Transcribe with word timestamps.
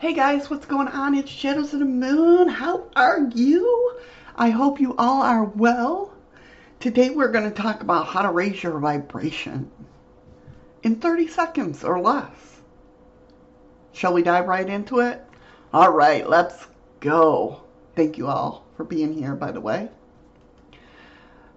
Hey 0.00 0.14
guys, 0.14 0.48
what's 0.48 0.64
going 0.64 0.86
on? 0.86 1.16
It's 1.16 1.28
Shadows 1.28 1.72
of 1.72 1.80
the 1.80 1.84
Moon. 1.84 2.46
How 2.46 2.84
are 2.94 3.28
you? 3.34 3.96
I 4.36 4.50
hope 4.50 4.78
you 4.78 4.94
all 4.96 5.22
are 5.22 5.42
well. 5.42 6.14
Today 6.78 7.10
we're 7.10 7.32
going 7.32 7.50
to 7.50 7.62
talk 7.62 7.80
about 7.80 8.06
how 8.06 8.22
to 8.22 8.30
raise 8.30 8.62
your 8.62 8.78
vibration 8.78 9.68
in 10.84 11.00
30 11.00 11.26
seconds 11.26 11.82
or 11.82 12.00
less. 12.00 12.30
Shall 13.90 14.12
we 14.12 14.22
dive 14.22 14.46
right 14.46 14.68
into 14.68 15.00
it? 15.00 15.20
All 15.74 15.90
right, 15.90 16.28
let's 16.28 16.68
go. 17.00 17.64
Thank 17.96 18.18
you 18.18 18.28
all 18.28 18.64
for 18.76 18.84
being 18.84 19.12
here, 19.12 19.34
by 19.34 19.50
the 19.50 19.60
way. 19.60 19.88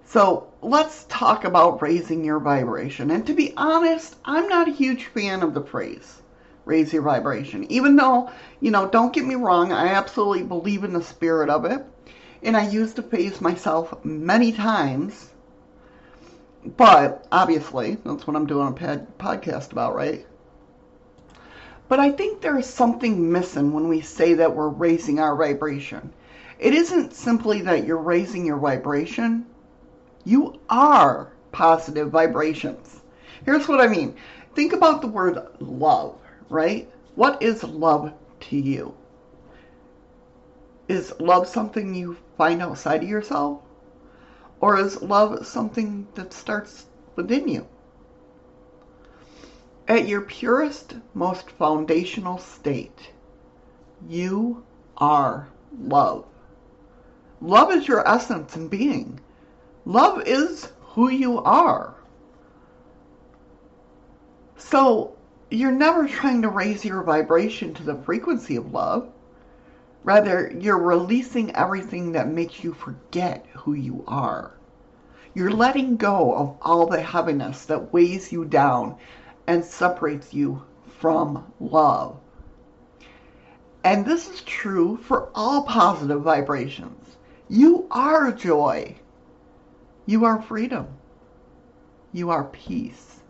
So 0.05 0.51
let's 0.63 1.05
talk 1.09 1.43
about 1.43 1.83
raising 1.83 2.25
your 2.25 2.39
vibration. 2.39 3.11
And 3.11 3.27
to 3.27 3.35
be 3.35 3.53
honest, 3.55 4.15
I'm 4.25 4.49
not 4.49 4.67
a 4.67 4.71
huge 4.71 5.05
fan 5.05 5.43
of 5.43 5.53
the 5.53 5.63
phrase 5.63 6.20
raise 6.65 6.93
your 6.93 7.01
vibration. 7.01 7.71
Even 7.71 7.95
though, 7.95 8.31
you 8.59 8.71
know, 8.71 8.87
don't 8.87 9.13
get 9.13 9.25
me 9.25 9.35
wrong, 9.35 9.71
I 9.71 9.89
absolutely 9.89 10.43
believe 10.43 10.83
in 10.83 10.93
the 10.93 11.03
spirit 11.03 11.49
of 11.49 11.65
it. 11.65 11.85
And 12.43 12.57
I 12.57 12.67
used 12.67 12.95
to 12.95 13.03
phrase 13.03 13.41
myself 13.41 14.03
many 14.03 14.51
times. 14.51 15.29
But 16.77 17.27
obviously, 17.31 17.97
that's 18.03 18.27
what 18.27 18.35
I'm 18.35 18.45
doing 18.45 18.67
a 18.67 18.71
podcast 18.71 19.71
about, 19.71 19.95
right? 19.95 20.25
But 21.91 21.99
I 21.99 22.11
think 22.11 22.39
there 22.39 22.57
is 22.57 22.67
something 22.67 23.31
missing 23.31 23.73
when 23.73 23.89
we 23.89 24.01
say 24.01 24.35
that 24.35 24.55
we're 24.55 24.69
raising 24.69 25.19
our 25.19 25.35
vibration. 25.35 26.13
It 26.57 26.73
isn't 26.73 27.13
simply 27.13 27.63
that 27.63 27.85
you're 27.85 27.97
raising 27.97 28.45
your 28.45 28.59
vibration, 28.59 29.45
you 30.23 30.59
are 30.69 31.31
positive 31.51 32.09
vibrations. 32.09 33.01
Here's 33.43 33.67
what 33.67 33.81
I 33.81 33.87
mean 33.87 34.15
think 34.53 34.73
about 34.73 35.01
the 35.01 35.07
word 35.07 35.39
love, 35.59 36.15
right? 36.51 36.89
What 37.15 37.41
is 37.41 37.63
love 37.63 38.13
to 38.41 38.57
you? 38.57 38.93
Is 40.87 41.13
love 41.19 41.47
something 41.47 41.95
you 41.95 42.17
find 42.37 42.61
outside 42.61 43.03
of 43.03 43.09
yourself? 43.09 43.61
Or 44.59 44.77
is 44.77 45.01
love 45.01 45.47
something 45.47 46.07
that 46.15 46.33
starts 46.33 46.85
within 47.15 47.47
you? 47.47 47.67
At 49.87 50.07
your 50.07 50.21
purest, 50.21 50.95
most 51.13 51.49
foundational 51.51 52.37
state, 52.37 53.11
you 54.07 54.63
are 54.97 55.47
love. 55.81 56.25
Love 57.39 57.71
is 57.71 57.87
your 57.87 58.07
essence 58.07 58.55
and 58.55 58.69
being. 58.69 59.19
Love 59.85 60.21
is 60.27 60.71
who 60.81 61.09
you 61.09 61.39
are. 61.39 61.95
So 64.57 65.15
you're 65.51 65.71
never 65.71 66.07
trying 66.07 66.41
to 66.41 66.49
raise 66.49 66.85
your 66.85 67.03
vibration 67.03 67.73
to 67.73 67.83
the 67.83 67.95
frequency 67.95 68.55
of 68.55 68.71
love. 68.71 69.09
Rather, 70.03 70.51
you're 70.57 70.81
releasing 70.81 71.53
everything 71.55 72.13
that 72.13 72.29
makes 72.29 72.63
you 72.63 72.73
forget 72.73 73.45
who 73.53 73.73
you 73.73 74.03
are. 74.07 74.53
You're 75.33 75.51
letting 75.51 75.97
go 75.97 76.33
of 76.33 76.57
all 76.61 76.87
the 76.87 77.01
heaviness 77.01 77.65
that 77.65 77.93
weighs 77.93 78.31
you 78.31 78.45
down 78.45 78.95
and 79.45 79.63
separates 79.63 80.33
you 80.33 80.63
from 80.99 81.51
love. 81.59 82.17
And 83.83 84.05
this 84.05 84.29
is 84.29 84.41
true 84.43 84.97
for 84.97 85.29
all 85.35 85.63
positive 85.63 86.21
vibrations. 86.21 87.17
You 87.49 87.87
are 87.91 88.31
joy. 88.31 88.95
You 90.05 90.23
are 90.25 90.41
freedom. 90.41 90.87
You 92.13 92.29
are 92.29 92.45
peace. 92.45 93.20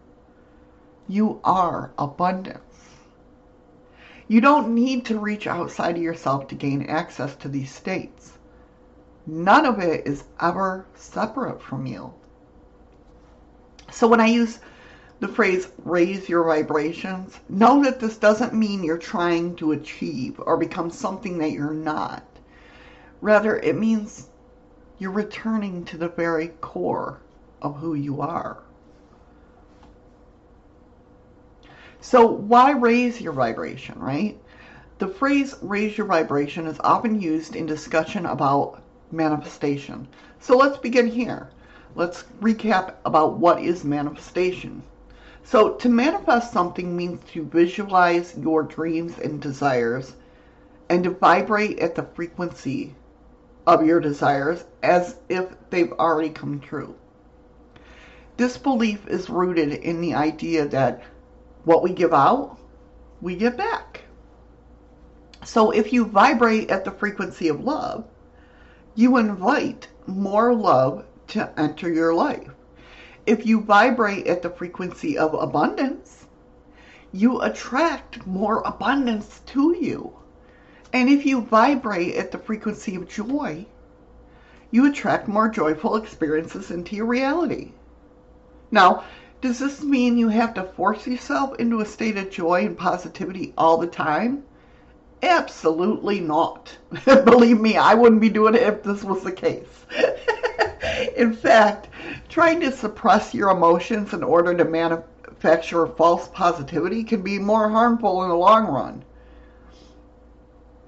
You 1.11 1.41
are 1.43 1.91
abundance. 1.97 2.87
You 4.29 4.39
don't 4.39 4.73
need 4.73 5.03
to 5.07 5.19
reach 5.19 5.45
outside 5.45 5.97
of 5.97 6.01
yourself 6.01 6.47
to 6.47 6.55
gain 6.55 6.83
access 6.83 7.35
to 7.35 7.49
these 7.49 7.69
states. 7.69 8.37
None 9.27 9.65
of 9.65 9.79
it 9.79 10.07
is 10.07 10.23
ever 10.39 10.85
separate 10.95 11.61
from 11.61 11.85
you. 11.85 12.13
So 13.91 14.07
when 14.07 14.21
I 14.21 14.27
use 14.27 14.59
the 15.19 15.27
phrase 15.27 15.67
raise 15.83 16.29
your 16.29 16.45
vibrations, 16.45 17.41
know 17.49 17.83
that 17.83 17.99
this 17.99 18.17
doesn't 18.17 18.53
mean 18.53 18.81
you're 18.81 18.97
trying 18.97 19.57
to 19.57 19.73
achieve 19.73 20.39
or 20.39 20.55
become 20.55 20.89
something 20.89 21.39
that 21.39 21.51
you're 21.51 21.73
not. 21.73 22.23
Rather, 23.19 23.57
it 23.57 23.77
means 23.77 24.29
you're 24.97 25.11
returning 25.11 25.83
to 25.83 25.97
the 25.97 26.07
very 26.07 26.53
core 26.61 27.19
of 27.61 27.75
who 27.75 27.95
you 27.95 28.21
are. 28.21 28.63
So 32.03 32.25
why 32.25 32.71
raise 32.71 33.21
your 33.21 33.33
vibration, 33.33 33.99
right? 33.99 34.35
The 34.97 35.07
phrase 35.07 35.55
raise 35.61 35.97
your 35.97 36.07
vibration 36.07 36.65
is 36.65 36.79
often 36.79 37.21
used 37.21 37.55
in 37.55 37.67
discussion 37.67 38.25
about 38.25 38.81
manifestation. 39.11 40.07
So 40.39 40.57
let's 40.57 40.79
begin 40.79 41.05
here. 41.05 41.49
Let's 41.93 42.23
recap 42.41 42.95
about 43.05 43.37
what 43.37 43.61
is 43.61 43.83
manifestation. 43.83 44.81
So 45.43 45.75
to 45.75 45.89
manifest 45.89 46.51
something 46.51 46.95
means 46.95 47.23
to 47.33 47.45
visualize 47.45 48.35
your 48.35 48.63
dreams 48.63 49.19
and 49.19 49.39
desires 49.39 50.15
and 50.89 51.03
to 51.03 51.11
vibrate 51.11 51.77
at 51.79 51.93
the 51.93 52.03
frequency 52.15 52.95
of 53.67 53.85
your 53.85 53.99
desires 53.99 54.65
as 54.81 55.17
if 55.29 55.53
they've 55.69 55.93
already 55.93 56.29
come 56.29 56.59
true. 56.59 56.95
This 58.37 58.57
belief 58.57 59.07
is 59.07 59.29
rooted 59.29 59.71
in 59.71 60.01
the 60.01 60.15
idea 60.15 60.67
that 60.67 61.03
what 61.63 61.83
we 61.83 61.93
give 61.93 62.13
out, 62.13 62.57
we 63.21 63.35
get 63.35 63.57
back. 63.57 64.01
So 65.43 65.71
if 65.71 65.91
you 65.91 66.05
vibrate 66.05 66.69
at 66.69 66.85
the 66.85 66.91
frequency 66.91 67.47
of 67.47 67.63
love, 67.63 68.05
you 68.95 69.17
invite 69.17 69.87
more 70.07 70.53
love 70.53 71.05
to 71.29 71.59
enter 71.59 71.91
your 71.91 72.13
life. 72.13 72.49
If 73.25 73.45
you 73.45 73.61
vibrate 73.61 74.27
at 74.27 74.41
the 74.41 74.49
frequency 74.49 75.17
of 75.17 75.33
abundance, 75.33 76.25
you 77.13 77.41
attract 77.41 78.25
more 78.25 78.61
abundance 78.61 79.41
to 79.47 79.75
you. 79.79 80.13
And 80.93 81.09
if 81.09 81.25
you 81.25 81.41
vibrate 81.41 82.15
at 82.15 82.31
the 82.31 82.37
frequency 82.37 82.95
of 82.95 83.07
joy, 83.07 83.65
you 84.71 84.89
attract 84.89 85.27
more 85.27 85.49
joyful 85.49 85.95
experiences 85.95 86.71
into 86.71 86.95
your 86.95 87.05
reality. 87.05 87.71
Now, 88.71 89.03
does 89.41 89.59
this 89.59 89.83
mean 89.83 90.17
you 90.17 90.29
have 90.29 90.53
to 90.53 90.63
force 90.63 91.05
yourself 91.05 91.59
into 91.59 91.81
a 91.81 91.85
state 91.85 92.17
of 92.17 92.29
joy 92.29 92.65
and 92.65 92.77
positivity 92.77 93.53
all 93.57 93.77
the 93.77 93.87
time? 93.87 94.43
Absolutely 95.23 96.19
not. 96.19 96.77
Believe 97.05 97.59
me, 97.59 97.77
I 97.77 97.93
wouldn't 97.93 98.21
be 98.21 98.29
doing 98.29 98.55
it 98.55 98.63
if 98.63 98.83
this 98.83 99.03
was 99.03 99.23
the 99.23 99.31
case. 99.31 99.85
in 101.15 101.33
fact, 101.33 101.89
trying 102.29 102.59
to 102.61 102.71
suppress 102.71 103.33
your 103.33 103.49
emotions 103.49 104.13
in 104.13 104.23
order 104.23 104.53
to 104.53 104.65
manufacture 104.65 105.87
false 105.87 106.27
positivity 106.29 107.03
can 107.03 107.21
be 107.21 107.37
more 107.37 107.69
harmful 107.69 108.23
in 108.23 108.29
the 108.29 108.35
long 108.35 108.67
run 108.67 109.03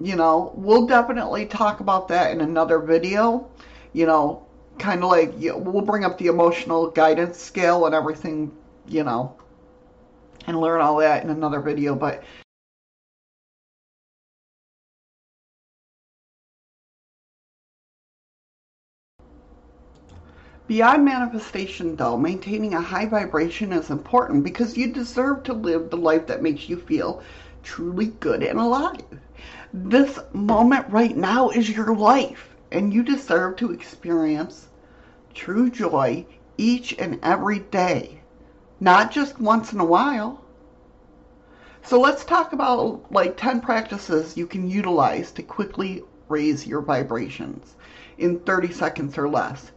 you 0.00 0.16
know, 0.16 0.52
we'll 0.54 0.86
definitely 0.86 1.46
talk 1.46 1.80
about 1.80 2.08
that 2.08 2.32
in 2.32 2.40
another 2.40 2.78
video. 2.78 3.48
You 3.92 4.06
know, 4.06 4.43
kind 4.78 5.02
of 5.02 5.10
like 5.10 5.32
you 5.38 5.50
know, 5.50 5.58
we'll 5.58 5.82
bring 5.84 6.04
up 6.04 6.18
the 6.18 6.26
emotional 6.26 6.90
guidance 6.90 7.38
scale 7.38 7.86
and 7.86 7.94
everything, 7.94 8.52
you 8.86 9.04
know, 9.04 9.36
and 10.46 10.60
learn 10.60 10.80
all 10.80 10.96
that 10.98 11.24
in 11.24 11.30
another 11.30 11.60
video. 11.60 11.94
But 11.94 12.22
Beyond 20.66 21.04
manifestation, 21.04 21.96
though, 21.96 22.16
maintaining 22.16 22.72
a 22.72 22.80
high 22.80 23.04
vibration 23.04 23.70
is 23.70 23.90
important 23.90 24.44
because 24.44 24.78
you 24.78 24.86
deserve 24.86 25.42
to 25.44 25.52
live 25.52 25.90
the 25.90 25.96
life 25.98 26.26
that 26.26 26.42
makes 26.42 26.70
you 26.70 26.78
feel 26.78 27.22
truly 27.62 28.06
good 28.20 28.42
and 28.42 28.58
alive. 28.58 29.02
This 29.74 30.18
moment 30.32 30.86
right 30.88 31.14
now 31.14 31.50
is 31.50 31.68
your 31.68 31.94
life, 31.94 32.53
and 32.74 32.92
you 32.92 33.04
deserve 33.04 33.54
to 33.54 33.70
experience 33.70 34.66
true 35.32 35.70
joy 35.70 36.26
each 36.58 36.92
and 36.98 37.20
every 37.22 37.60
day, 37.60 38.20
not 38.80 39.12
just 39.12 39.40
once 39.40 39.72
in 39.72 39.78
a 39.78 39.84
while. 39.84 40.44
So 41.82 42.00
let's 42.00 42.24
talk 42.24 42.52
about 42.52 43.12
like 43.12 43.36
10 43.36 43.60
practices 43.60 44.36
you 44.36 44.48
can 44.48 44.68
utilize 44.68 45.30
to 45.32 45.42
quickly 45.42 46.02
raise 46.28 46.66
your 46.66 46.80
vibrations 46.80 47.76
in 48.18 48.40
30 48.40 48.72
seconds 48.72 49.16
or 49.16 49.28
less. 49.28 49.70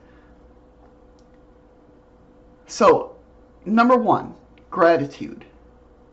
So, 2.66 3.16
number 3.64 3.96
one, 3.96 4.34
gratitude. 4.72 5.46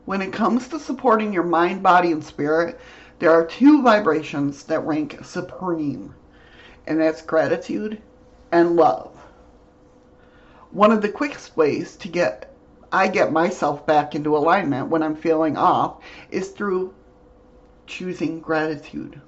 When 0.05 0.21
it 0.21 0.35
comes 0.35 0.69
to 0.69 0.79
supporting 0.79 1.33
your 1.33 1.45
mind, 1.45 1.83
body, 1.83 2.13
and 2.13 2.23
spirit, 2.23 2.79
there 3.21 3.31
are 3.31 3.47
two 3.47 3.83
vibrations 3.83 4.65
that 4.65 4.85
rank 4.85 5.25
supreme, 5.25 6.15
and 6.87 7.01
that's 7.01 7.23
gratitude 7.23 8.01
and 8.53 8.77
love. 8.77 9.11
One 10.71 10.93
of 10.93 11.03
the 11.03 11.09
quickest 11.09 11.57
ways 11.57 11.97
to 11.97 12.09
get 12.09 12.51
I 12.93 13.09
get 13.09 13.33
myself 13.33 13.85
back 13.87 14.15
into 14.15 14.37
alignment 14.37 14.89
when 14.89 15.03
I'm 15.03 15.17
feeling 15.17 15.57
off 15.57 15.97
is 16.31 16.51
through 16.51 16.95
choosing 17.89 18.39
gratitude. 18.39 19.21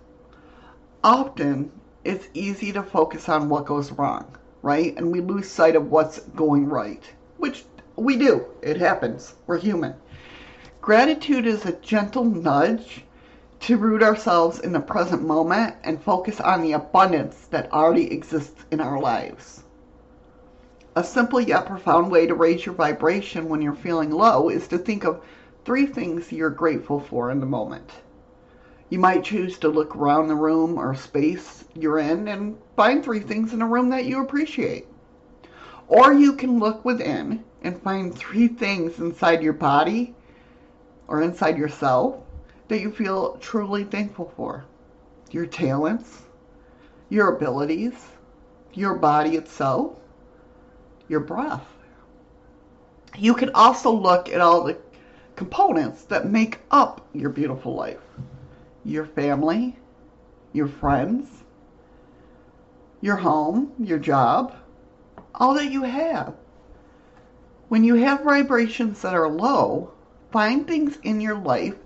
Often, 1.03 1.73
it's 2.05 2.29
easy 2.33 2.73
to 2.73 2.83
focus 2.85 3.29
on 3.29 3.49
what 3.49 3.67
goes 3.67 3.91
wrong, 3.91 4.37
right? 4.63 4.97
And 4.97 5.11
we 5.11 5.21
lose 5.21 5.51
sight 5.51 5.75
of 5.75 5.91
what's 5.91 6.21
going 6.21 6.69
right, 6.69 7.03
which 7.39 7.65
we 7.97 8.17
do. 8.17 8.47
It 8.63 8.77
happens. 8.77 9.35
We're 9.49 9.59
human. 9.59 9.95
Gratitude 10.81 11.47
is 11.47 11.67
a 11.67 11.73
gentle 11.73 12.25
nudge 12.25 13.05
to 13.61 13.77
root 13.77 14.03
ourselves 14.03 14.61
in 14.61 14.73
the 14.73 14.81
present 14.81 15.23
moment 15.23 15.75
and 15.83 16.03
focus 16.03 16.41
on 16.41 16.63
the 16.63 16.73
abundance 16.73 17.47
that 17.51 17.73
already 17.73 18.13
exists 18.13 18.65
in 18.71 18.81
our 18.81 19.01
lives. 19.01 19.63
A 20.95 21.05
simple 21.05 21.41
yet 21.41 21.67
profound 21.67 22.11
way 22.11 22.27
to 22.27 22.35
raise 22.35 22.65
your 22.65 22.75
vibration 22.75 23.49
when 23.49 23.61
you're 23.61 23.75
feeling 23.75 24.11
low 24.11 24.49
is 24.49 24.67
to 24.69 24.79
think 24.79 25.05
of 25.05 25.23
three 25.65 25.87
things 25.87 26.33
you're 26.33 26.51
grateful 26.51 27.01
for 27.01 27.31
in 27.31 27.41
the 27.41 27.47
moment. 27.47 27.91
You 28.89 29.01
might 29.01 29.25
choose 29.25 29.59
to 29.59 29.69
look 29.69 29.97
around 29.97 30.29
the 30.29 30.37
room 30.37 30.79
or 30.79 30.95
space 30.95 31.65
you're 31.75 31.99
in 31.99 32.29
and 32.29 32.57
find 32.77 33.03
three 33.03 33.21
things 33.21 33.53
in 33.53 33.61
a 33.61 33.67
room 33.67 33.89
that 33.91 34.05
you 34.05 34.23
appreciate. 34.23 34.87
Or 35.89 36.13
you 36.13 36.35
can 36.35 36.59
look 36.59 36.85
within 36.85 37.45
and 37.63 37.83
find 37.83 38.15
three 38.15 38.49
things 38.49 38.99
inside 39.01 39.43
your 39.43 39.53
body 39.53 40.15
or 41.09 41.23
inside 41.23 41.59
yourself 41.59 42.23
that 42.69 42.81
you 42.81 42.91
feel 42.91 43.37
truly 43.39 43.85
thankful 43.85 44.33
for. 44.37 44.65
Your 45.31 45.47
talents, 45.47 46.23
your 47.09 47.37
abilities, 47.37 47.95
your 48.73 48.95
body 48.95 49.37
itself, 49.37 49.97
your 51.09 51.21
breath. 51.21 51.67
You 53.17 53.35
can 53.35 53.51
also 53.51 53.91
look 53.91 54.29
at 54.29 54.41
all 54.41 54.65
the 54.65 54.77
components 55.37 56.05
that 56.05 56.31
make 56.31 56.59
up 56.71 57.07
your 57.13 57.31
beautiful 57.31 57.75
life. 57.75 58.01
Your 58.85 59.05
family, 59.05 59.77
your 60.53 60.69
friends, 60.69 61.29
your 63.01 63.17
home, 63.17 63.73
your 63.79 63.99
job, 63.99 64.55
all 65.35 65.55
that 65.55 65.71
you 65.71 65.83
have. 65.83 66.35
When 67.69 67.85
you 67.85 67.95
have 67.97 68.23
vibrations 68.23 69.03
that 69.03 69.15
are 69.15 69.29
low, 69.29 69.93
find 70.31 70.67
things 70.67 70.99
in 71.03 71.21
your 71.21 71.37
life 71.37 71.77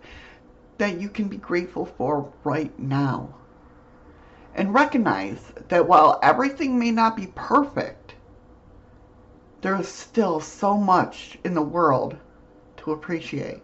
that 0.81 0.99
you 0.99 1.11
can 1.11 1.29
be 1.29 1.37
grateful 1.37 1.85
for 1.85 2.33
right 2.43 2.77
now. 2.79 3.35
And 4.55 4.73
recognize 4.73 5.39
that 5.69 5.87
while 5.87 6.19
everything 6.23 6.79
may 6.79 6.91
not 6.91 7.17
be 7.17 7.27
perfect, 7.35 8.15
there 9.61 9.79
is 9.79 9.89
still 9.89 10.41
so 10.41 10.79
much 10.79 11.37
in 11.45 11.53
the 11.53 11.61
world 11.61 12.17
to 12.79 12.93
appreciate. 12.93 13.61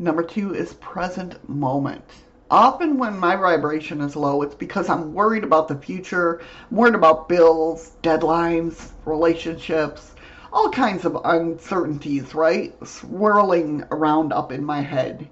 Number 0.00 0.24
two 0.24 0.52
is 0.52 0.74
present 0.74 1.48
moment. 1.48 2.04
Often 2.50 2.98
when 2.98 3.16
my 3.16 3.36
vibration 3.36 4.00
is 4.00 4.16
low, 4.16 4.42
it's 4.42 4.56
because 4.56 4.88
I'm 4.88 5.14
worried 5.14 5.44
about 5.44 5.68
the 5.68 5.76
future, 5.76 6.42
worried 6.72 6.96
about 6.96 7.28
bills, 7.28 7.92
deadlines, 8.02 8.90
relationships, 9.04 10.15
all 10.52 10.70
kinds 10.70 11.04
of 11.04 11.18
uncertainties, 11.24 12.34
right? 12.34 12.74
Swirling 12.86 13.84
around 13.90 14.32
up 14.32 14.52
in 14.52 14.64
my 14.64 14.80
head. 14.80 15.28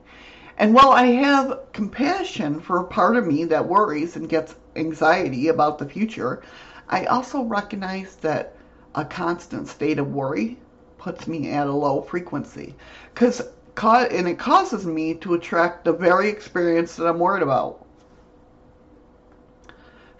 And 0.58 0.72
while 0.72 0.90
I 0.90 1.06
have 1.06 1.60
compassion 1.72 2.60
for 2.60 2.78
a 2.78 2.84
part 2.84 3.16
of 3.16 3.26
me 3.26 3.44
that 3.46 3.68
worries 3.68 4.16
and 4.16 4.28
gets 4.28 4.54
anxiety 4.76 5.48
about 5.48 5.78
the 5.78 5.88
future, 5.88 6.42
I 6.88 7.06
also 7.06 7.42
recognize 7.42 8.16
that 8.16 8.54
a 8.94 9.04
constant 9.04 9.68
state 9.68 9.98
of 9.98 10.12
worry 10.12 10.58
puts 10.98 11.26
me 11.26 11.50
at 11.50 11.66
a 11.66 11.72
low 11.72 12.02
frequency. 12.02 12.74
Cause, 13.14 13.42
and 13.82 14.28
it 14.28 14.38
causes 14.38 14.86
me 14.86 15.14
to 15.14 15.34
attract 15.34 15.84
the 15.84 15.92
very 15.92 16.28
experience 16.28 16.94
that 16.96 17.06
I'm 17.06 17.18
worried 17.18 17.42
about. 17.42 17.84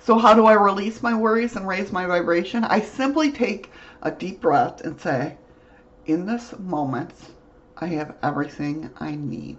So 0.01 0.19
how 0.19 0.35
do 0.35 0.45
I 0.45 0.53
release 0.53 1.03
my 1.03 1.15
worries 1.15 1.57
and 1.57 1.67
raise 1.67 1.93
my 1.93 2.05
vibration? 2.05 2.65
I 2.65 2.81
simply 2.81 3.31
take 3.31 3.71
a 4.05 4.11
deep 4.11 4.41
breath 4.41 4.83
and 4.83 5.01
say, 5.01 5.37
in 6.07 6.27
this 6.27 6.57
moment, 6.59 7.13
I 7.79 7.87
have 7.87 8.15
everything 8.23 8.91
I 9.01 9.17
need. 9.17 9.59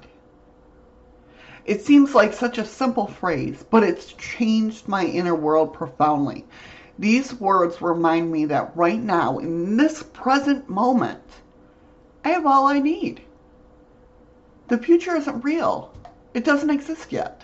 It 1.65 1.83
seems 1.83 2.13
like 2.13 2.31
such 2.31 2.59
a 2.59 2.65
simple 2.65 3.07
phrase, 3.07 3.65
but 3.69 3.83
it's 3.83 4.13
changed 4.13 4.87
my 4.87 5.03
inner 5.03 5.33
world 5.33 5.73
profoundly. 5.73 6.45
These 6.99 7.33
words 7.33 7.81
remind 7.81 8.31
me 8.31 8.45
that 8.45 8.77
right 8.77 9.01
now, 9.01 9.39
in 9.39 9.75
this 9.75 10.03
present 10.03 10.69
moment, 10.69 11.23
I 12.23 12.29
have 12.29 12.45
all 12.45 12.67
I 12.67 12.77
need. 12.77 13.21
The 14.67 14.77
future 14.77 15.15
isn't 15.15 15.43
real. 15.43 15.91
It 16.35 16.45
doesn't 16.45 16.69
exist 16.69 17.11
yet. 17.11 17.43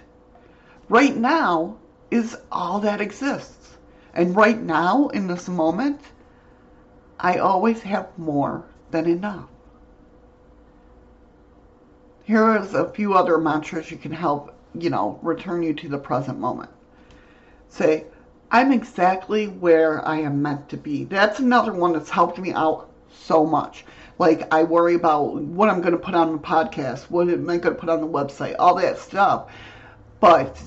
Right 0.87 1.15
now 1.15 1.77
is 2.11 2.37
all 2.51 2.79
that 2.81 3.01
exists. 3.01 3.77
And 4.13 4.35
right 4.35 4.61
now, 4.61 5.07
in 5.09 5.27
this 5.27 5.49
moment, 5.49 5.99
I 7.23 7.37
always 7.37 7.83
have 7.83 8.17
more 8.17 8.65
than 8.89 9.05
enough. 9.05 9.47
Here 12.23 12.55
is 12.57 12.73
a 12.73 12.89
few 12.89 13.13
other 13.13 13.37
mantras 13.37 13.91
you 13.91 13.97
can 13.97 14.11
help, 14.11 14.55
you 14.73 14.89
know, 14.89 15.19
return 15.21 15.61
you 15.61 15.75
to 15.75 15.87
the 15.87 15.99
present 15.99 16.39
moment. 16.39 16.71
Say, 17.69 18.05
I'm 18.49 18.71
exactly 18.71 19.47
where 19.47 20.03
I 20.03 20.17
am 20.21 20.41
meant 20.41 20.67
to 20.69 20.77
be. 20.77 21.03
That's 21.03 21.39
another 21.39 21.73
one 21.73 21.93
that's 21.93 22.09
helped 22.09 22.39
me 22.39 22.53
out 22.53 22.89
so 23.13 23.45
much. 23.45 23.85
Like, 24.17 24.51
I 24.51 24.63
worry 24.63 24.95
about 24.95 25.35
what 25.35 25.69
I'm 25.69 25.81
going 25.81 25.93
to 25.93 25.99
put 25.99 26.15
on 26.15 26.31
the 26.31 26.39
podcast, 26.39 27.03
what 27.11 27.29
am 27.29 27.47
I 27.47 27.57
going 27.57 27.75
to 27.75 27.79
put 27.79 27.89
on 27.89 28.01
the 28.01 28.07
website, 28.07 28.55
all 28.57 28.73
that 28.75 28.97
stuff. 28.97 29.51
But 30.19 30.59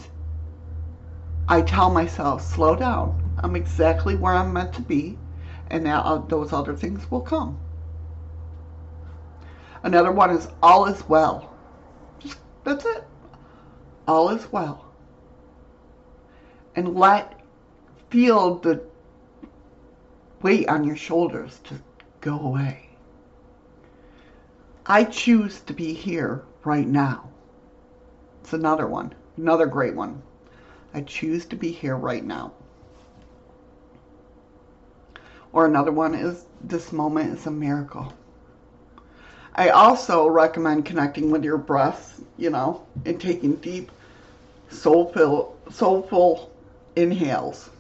I 1.49 1.63
tell 1.63 1.91
myself, 1.91 2.43
slow 2.43 2.77
down. 2.77 3.21
I'm 3.43 3.57
exactly 3.57 4.15
where 4.15 4.35
I'm 4.35 4.53
meant 4.53 4.73
to 4.75 4.83
be 4.83 5.19
and 5.75 5.83
now 5.83 6.25
those 6.29 6.53
other 6.53 6.77
things 6.77 7.11
will 7.11 7.21
come. 7.21 7.59
Another 9.83 10.13
one 10.13 10.31
is 10.31 10.47
all 10.63 10.87
is 10.87 11.03
well. 11.09 11.53
Just 12.21 12.39
that's 12.63 12.85
it. 12.85 13.03
All 14.07 14.31
is 14.31 14.53
well. 14.53 14.85
And 16.77 16.95
let 16.95 17.41
feel 18.09 18.61
the 18.61 18.85
weight 20.43 20.69
on 20.69 20.85
your 20.85 20.95
shoulders 20.95 21.59
to 21.65 21.81
go 22.21 22.39
away. 22.39 22.91
I 24.87 25.03
choose 25.03 25.61
to 25.63 25.73
be 25.73 25.93
here 25.93 26.45
right 26.63 26.87
now. 26.87 27.31
It's 28.43 28.53
another 28.53 28.87
one, 28.87 29.13
another 29.37 29.67
great 29.67 29.97
one. 29.97 30.23
I 30.95 31.01
choose 31.01 31.47
to 31.47 31.57
be 31.57 31.73
here 31.73 31.97
right 31.97 32.25
now. 32.25 32.53
Or 35.55 35.67
another 35.67 35.93
one 35.93 36.17
is 36.17 36.47
this 36.61 36.93
moment 36.93 37.39
is 37.39 37.47
a 37.47 37.51
miracle. 37.53 38.13
I 39.55 39.69
also 39.69 40.27
recommend 40.27 40.85
connecting 40.85 41.31
with 41.31 41.45
your 41.45 41.59
breath, 41.59 42.21
you 42.37 42.51
know, 42.51 42.85
and 43.05 43.21
taking 43.21 43.55
deep, 43.55 43.93
soulful, 44.69 45.57
soulful 45.71 46.51
inhales. 46.97 47.71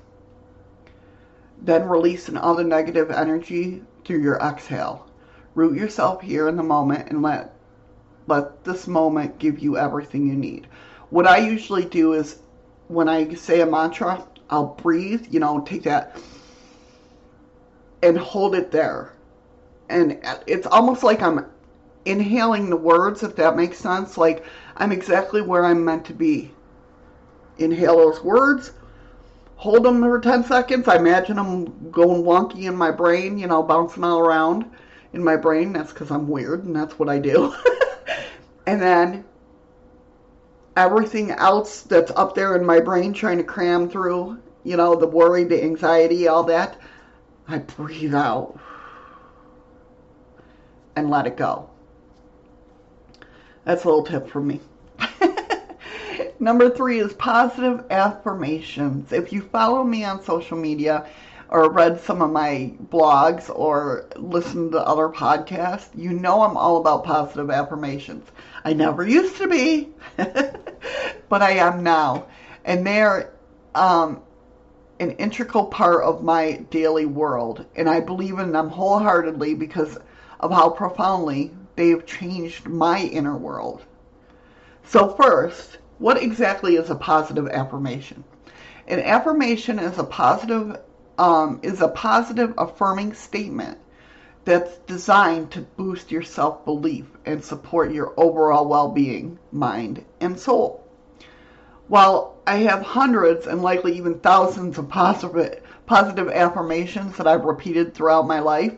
Then 1.62 1.88
releasing 1.88 2.36
all 2.36 2.54
the 2.54 2.62
negative 2.62 3.10
energy 3.10 3.82
through 4.04 4.22
your 4.22 4.38
exhale. 4.38 5.08
Root 5.56 5.76
yourself 5.76 6.22
here 6.22 6.46
in 6.46 6.54
the 6.54 6.62
moment 6.62 7.10
and 7.10 7.22
let 7.22 7.56
let 8.28 8.62
this 8.62 8.86
moment 8.86 9.40
give 9.40 9.58
you 9.58 9.76
everything 9.76 10.28
you 10.28 10.36
need. 10.36 10.68
What 11.10 11.26
I 11.26 11.38
usually 11.38 11.84
do 11.84 12.12
is 12.12 12.38
when 12.86 13.08
I 13.08 13.34
say 13.34 13.62
a 13.62 13.66
mantra, 13.66 14.24
I'll 14.48 14.76
breathe, 14.80 15.26
you 15.28 15.40
know, 15.40 15.60
take 15.60 15.82
that 15.82 16.16
and 18.04 18.18
hold 18.18 18.54
it 18.54 18.70
there. 18.70 19.12
And 19.88 20.18
it's 20.46 20.66
almost 20.66 21.02
like 21.02 21.22
I'm 21.22 21.46
inhaling 22.04 22.68
the 22.68 22.76
words, 22.76 23.22
if 23.22 23.34
that 23.36 23.56
makes 23.56 23.78
sense. 23.78 24.18
Like 24.18 24.44
I'm 24.76 24.92
exactly 24.92 25.40
where 25.40 25.64
I'm 25.64 25.84
meant 25.84 26.04
to 26.06 26.12
be. 26.12 26.52
Inhale 27.58 27.96
those 27.96 28.22
words, 28.22 28.72
hold 29.56 29.84
them 29.84 30.02
for 30.02 30.20
10 30.20 30.44
seconds. 30.44 30.88
I 30.88 30.96
imagine 30.96 31.36
them 31.36 31.90
going 31.90 32.22
wonky 32.22 32.64
in 32.64 32.76
my 32.76 32.90
brain, 32.90 33.38
you 33.38 33.46
know, 33.46 33.62
bouncing 33.62 34.04
all 34.04 34.18
around 34.18 34.70
in 35.12 35.22
my 35.22 35.36
brain. 35.36 35.72
That's 35.72 35.92
because 35.92 36.10
I'm 36.10 36.28
weird 36.28 36.64
and 36.64 36.74
that's 36.74 36.98
what 36.98 37.08
I 37.08 37.18
do. 37.18 37.54
and 38.66 38.82
then 38.82 39.24
everything 40.76 41.30
else 41.30 41.82
that's 41.82 42.10
up 42.16 42.34
there 42.34 42.56
in 42.56 42.66
my 42.66 42.80
brain 42.80 43.12
trying 43.12 43.38
to 43.38 43.44
cram 43.44 43.88
through, 43.88 44.38
you 44.64 44.76
know, 44.76 44.96
the 44.96 45.06
worry, 45.06 45.44
the 45.44 45.62
anxiety, 45.62 46.26
all 46.26 46.42
that 46.44 46.76
I 47.46 47.58
breathe 47.58 48.14
out 48.14 48.58
and 50.96 51.10
let 51.10 51.26
it 51.26 51.36
go. 51.36 51.68
That's 53.64 53.84
a 53.84 53.88
little 53.88 54.04
tip 54.04 54.28
from 54.28 54.46
me. 54.46 54.60
Number 56.38 56.70
three 56.70 57.00
is 57.00 57.12
positive 57.14 57.84
affirmations. 57.90 59.12
If 59.12 59.32
you 59.32 59.42
follow 59.42 59.84
me 59.84 60.04
on 60.04 60.22
social 60.22 60.56
media, 60.56 61.06
or 61.54 61.70
read 61.70 62.00
some 62.00 62.20
of 62.20 62.32
my 62.32 62.72
blogs 62.88 63.48
or 63.54 64.06
listened 64.16 64.72
to 64.72 64.80
other 64.80 65.08
podcasts, 65.08 65.88
you 65.94 66.12
know 66.12 66.42
I'm 66.42 66.56
all 66.56 66.78
about 66.78 67.04
positive 67.04 67.48
affirmations. 67.48 68.28
I 68.64 68.72
never 68.72 69.06
used 69.06 69.36
to 69.36 69.46
be, 69.46 69.90
but 70.16 71.42
I 71.42 71.52
am 71.52 71.84
now. 71.84 72.26
And 72.64 72.84
they're 72.84 73.32
um, 73.72 74.22
an 75.04 75.16
integral 75.18 75.66
part 75.66 76.02
of 76.02 76.24
my 76.24 76.64
daily 76.70 77.04
world. 77.04 77.66
And 77.76 77.88
I 77.88 78.00
believe 78.00 78.38
in 78.38 78.52
them 78.52 78.70
wholeheartedly 78.70 79.54
because 79.54 79.98
of 80.40 80.50
how 80.50 80.70
profoundly 80.70 81.52
they've 81.76 82.04
changed 82.06 82.66
my 82.66 83.00
inner 83.00 83.36
world. 83.36 83.82
So, 84.86 85.10
first, 85.10 85.78
what 85.98 86.22
exactly 86.22 86.76
is 86.76 86.88
a 86.88 86.94
positive 86.94 87.48
affirmation? 87.48 88.24
An 88.88 89.00
affirmation 89.00 89.78
is 89.78 89.98
a 89.98 90.04
positive 90.04 90.80
um, 91.16 91.60
is 91.62 91.80
a 91.80 91.88
positive 91.88 92.54
affirming 92.58 93.14
statement 93.14 93.78
that's 94.44 94.78
designed 94.78 95.50
to 95.52 95.60
boost 95.60 96.10
your 96.10 96.22
self 96.22 96.64
belief 96.64 97.06
and 97.24 97.44
support 97.44 97.92
your 97.92 98.12
overall 98.16 98.66
well 98.66 98.88
being, 98.88 99.38
mind, 99.52 100.04
and 100.20 100.38
soul. 100.38 100.84
While 101.88 102.33
I 102.46 102.56
have 102.56 102.82
hundreds 102.82 103.46
and 103.46 103.62
likely 103.62 103.96
even 103.96 104.20
thousands 104.20 104.76
of 104.76 104.88
positive, 104.88 105.62
positive 105.86 106.28
affirmations 106.28 107.16
that 107.16 107.26
I've 107.26 107.44
repeated 107.44 107.94
throughout 107.94 108.26
my 108.26 108.40
life, 108.40 108.74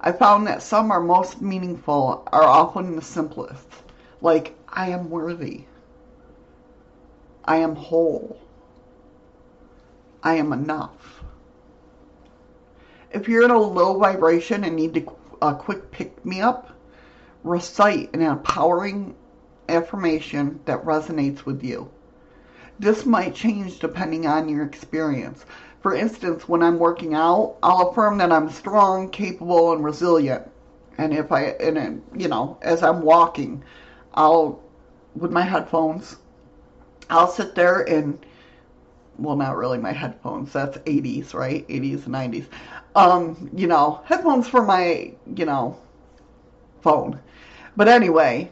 I 0.00 0.10
found 0.10 0.46
that 0.48 0.62
some 0.62 0.90
are 0.90 1.00
most 1.00 1.40
meaningful 1.40 2.28
are 2.32 2.42
often 2.42 2.96
the 2.96 3.02
simplest, 3.02 3.68
like, 4.20 4.56
I 4.68 4.88
am 4.88 5.10
worthy. 5.10 5.64
I 7.44 7.58
am 7.58 7.76
whole. 7.76 8.36
I 10.22 10.34
am 10.34 10.52
enough. 10.52 11.22
If 13.12 13.28
you're 13.28 13.44
in 13.44 13.52
a 13.52 13.58
low 13.58 13.96
vibration 13.98 14.64
and 14.64 14.74
need 14.74 14.96
a 14.96 15.44
uh, 15.44 15.54
quick 15.54 15.92
pick 15.92 16.24
me 16.26 16.40
up, 16.40 16.70
recite 17.44 18.12
an 18.12 18.22
empowering 18.22 19.14
affirmation 19.68 20.58
that 20.64 20.84
resonates 20.84 21.44
with 21.44 21.62
you. 21.62 21.90
This 22.78 23.06
might 23.06 23.34
change 23.34 23.78
depending 23.78 24.26
on 24.26 24.48
your 24.48 24.64
experience. 24.64 25.44
For 25.80 25.94
instance, 25.94 26.48
when 26.48 26.62
I'm 26.62 26.78
working 26.78 27.14
out, 27.14 27.56
I'll 27.62 27.90
affirm 27.90 28.18
that 28.18 28.32
I'm 28.32 28.50
strong, 28.50 29.10
capable, 29.10 29.72
and 29.72 29.84
resilient. 29.84 30.50
And 30.98 31.12
if 31.12 31.30
I, 31.30 31.42
and 31.60 32.02
you 32.16 32.28
know, 32.28 32.58
as 32.62 32.82
I'm 32.82 33.02
walking, 33.02 33.62
I'll, 34.14 34.62
with 35.14 35.30
my 35.30 35.42
headphones, 35.42 36.16
I'll 37.10 37.28
sit 37.28 37.54
there 37.54 37.82
and, 37.82 38.24
well, 39.18 39.36
not 39.36 39.56
really 39.56 39.78
my 39.78 39.92
headphones. 39.92 40.52
That's 40.52 40.78
80s, 40.78 41.34
right? 41.34 41.66
80s 41.68 42.06
and 42.06 42.14
90s. 42.14 42.46
Um, 42.96 43.50
you 43.54 43.66
know, 43.66 44.00
headphones 44.04 44.48
for 44.48 44.62
my, 44.62 45.12
you 45.36 45.44
know, 45.44 45.78
phone. 46.80 47.20
But 47.76 47.88
anyway, 47.88 48.50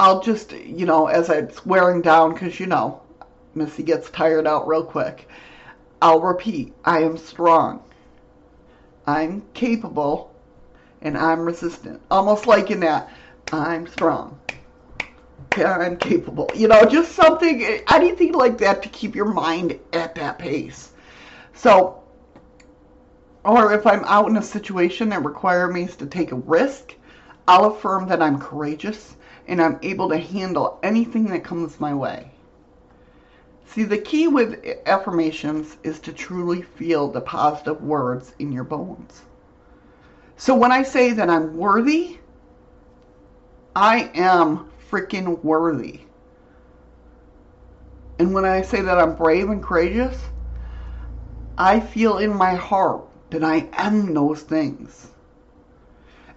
I'll 0.00 0.20
just, 0.20 0.52
you 0.52 0.86
know, 0.86 1.06
as 1.06 1.28
it's 1.28 1.66
wearing 1.66 2.02
down, 2.02 2.32
because, 2.32 2.60
you 2.60 2.66
know, 2.66 3.00
Missy 3.54 3.82
gets 3.82 4.10
tired 4.10 4.46
out 4.46 4.68
real 4.68 4.84
quick, 4.84 5.28
I'll 6.00 6.20
repeat, 6.20 6.72
I 6.84 7.02
am 7.02 7.16
strong. 7.16 7.82
I'm 9.06 9.42
capable 9.54 10.32
and 11.02 11.16
I'm 11.18 11.40
resistant. 11.40 12.00
Almost 12.10 12.46
like 12.46 12.70
in 12.70 12.80
that, 12.80 13.10
I'm 13.52 13.86
strong. 13.88 14.38
I'm 15.56 15.96
capable. 15.96 16.48
You 16.54 16.68
know, 16.68 16.84
just 16.84 17.12
something, 17.12 17.64
anything 17.90 18.32
like 18.32 18.58
that 18.58 18.82
to 18.84 18.88
keep 18.90 19.16
your 19.16 19.32
mind 19.32 19.78
at 19.92 20.14
that 20.14 20.38
pace. 20.38 20.92
So, 21.54 22.02
or 23.44 23.72
if 23.72 23.86
I'm 23.86 24.04
out 24.04 24.28
in 24.28 24.36
a 24.36 24.42
situation 24.42 25.08
that 25.08 25.24
requires 25.24 25.72
me 25.72 25.86
to 25.86 26.06
take 26.06 26.30
a 26.30 26.36
risk, 26.36 26.94
I'll 27.48 27.64
affirm 27.64 28.08
that 28.08 28.22
I'm 28.22 28.38
courageous 28.38 29.16
and 29.48 29.60
I'm 29.60 29.78
able 29.82 30.10
to 30.10 30.18
handle 30.18 30.78
anything 30.82 31.24
that 31.30 31.42
comes 31.42 31.80
my 31.80 31.94
way. 31.94 32.30
See, 33.66 33.84
the 33.84 33.98
key 33.98 34.28
with 34.28 34.64
affirmations 34.86 35.76
is 35.82 35.98
to 36.00 36.12
truly 36.12 36.62
feel 36.62 37.08
the 37.08 37.20
positive 37.20 37.82
words 37.82 38.34
in 38.38 38.52
your 38.52 38.64
bones. 38.64 39.22
So 40.36 40.54
when 40.54 40.70
I 40.70 40.82
say 40.82 41.12
that 41.12 41.28
I'm 41.28 41.56
worthy, 41.56 42.18
I 43.74 44.10
am 44.14 44.70
freaking 44.90 45.42
worthy. 45.42 46.00
And 48.18 48.34
when 48.34 48.44
I 48.44 48.62
say 48.62 48.80
that 48.80 48.98
I'm 48.98 49.14
brave 49.14 49.48
and 49.48 49.62
courageous, 49.62 50.28
I 51.56 51.80
feel 51.80 52.18
in 52.18 52.34
my 52.34 52.54
heart 52.54 53.06
that 53.30 53.44
I 53.44 53.68
am 53.72 54.14
those 54.14 54.42
things. 54.42 55.08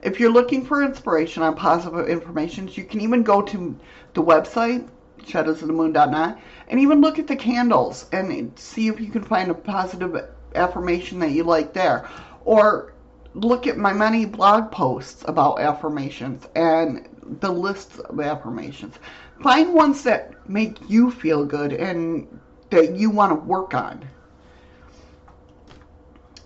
If 0.02 0.20
you're 0.20 0.32
looking 0.32 0.66
for 0.66 0.82
inspiration 0.82 1.44
on 1.44 1.56
positive 1.56 2.10
affirmations, 2.10 2.76
you 2.76 2.86
can 2.86 3.02
even 3.02 3.22
go 3.22 3.42
to 3.44 3.78
the 4.14 4.24
website, 4.24 4.88
shadowsofthemoon.net, 5.24 6.40
and 6.68 6.80
even 6.80 7.02
look 7.02 7.20
at 7.20 7.28
the 7.28 7.36
candles 7.36 8.08
and 8.12 8.58
see 8.58 8.88
if 8.88 9.00
you 9.00 9.12
can 9.12 9.24
find 9.24 9.52
a 9.52 9.54
positive 9.54 10.28
affirmation 10.56 11.20
that 11.20 11.32
you 11.32 11.44
like 11.44 11.74
there. 11.74 12.10
Or 12.46 12.94
look 13.36 13.68
at 13.68 13.78
my 13.78 13.94
many 13.94 14.26
blog 14.26 14.72
posts 14.72 15.24
about 15.28 15.60
affirmations 15.60 16.48
and 16.56 17.08
the 17.40 17.52
lists 17.52 18.00
of 18.00 18.20
affirmations. 18.20 18.96
Find 19.42 19.74
ones 19.74 20.04
that 20.04 20.34
make 20.50 20.78
you 20.90 21.12
feel 21.12 21.46
good 21.46 21.74
and 21.74 22.28
that 22.72 22.96
you 22.96 23.10
want 23.10 23.32
to 23.32 23.36
work 23.36 23.74
on. 23.74 24.08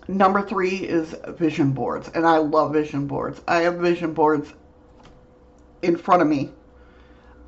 Number 0.08 0.40
three 0.40 0.76
is 0.76 1.16
vision 1.28 1.72
boards, 1.72 2.08
and 2.14 2.24
I 2.26 2.38
love 2.38 2.72
vision 2.72 3.08
boards. 3.08 3.40
I 3.48 3.62
have 3.62 3.78
vision 3.78 4.12
boards 4.12 4.52
in 5.82 5.96
front 5.96 6.22
of 6.22 6.28
me 6.28 6.52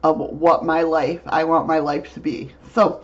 of 0.02 0.18
what 0.18 0.64
my 0.64 0.82
life, 0.82 1.20
I 1.26 1.44
want 1.44 1.68
my 1.68 1.78
life 1.78 2.12
to 2.14 2.20
be. 2.20 2.52
So, 2.72 3.00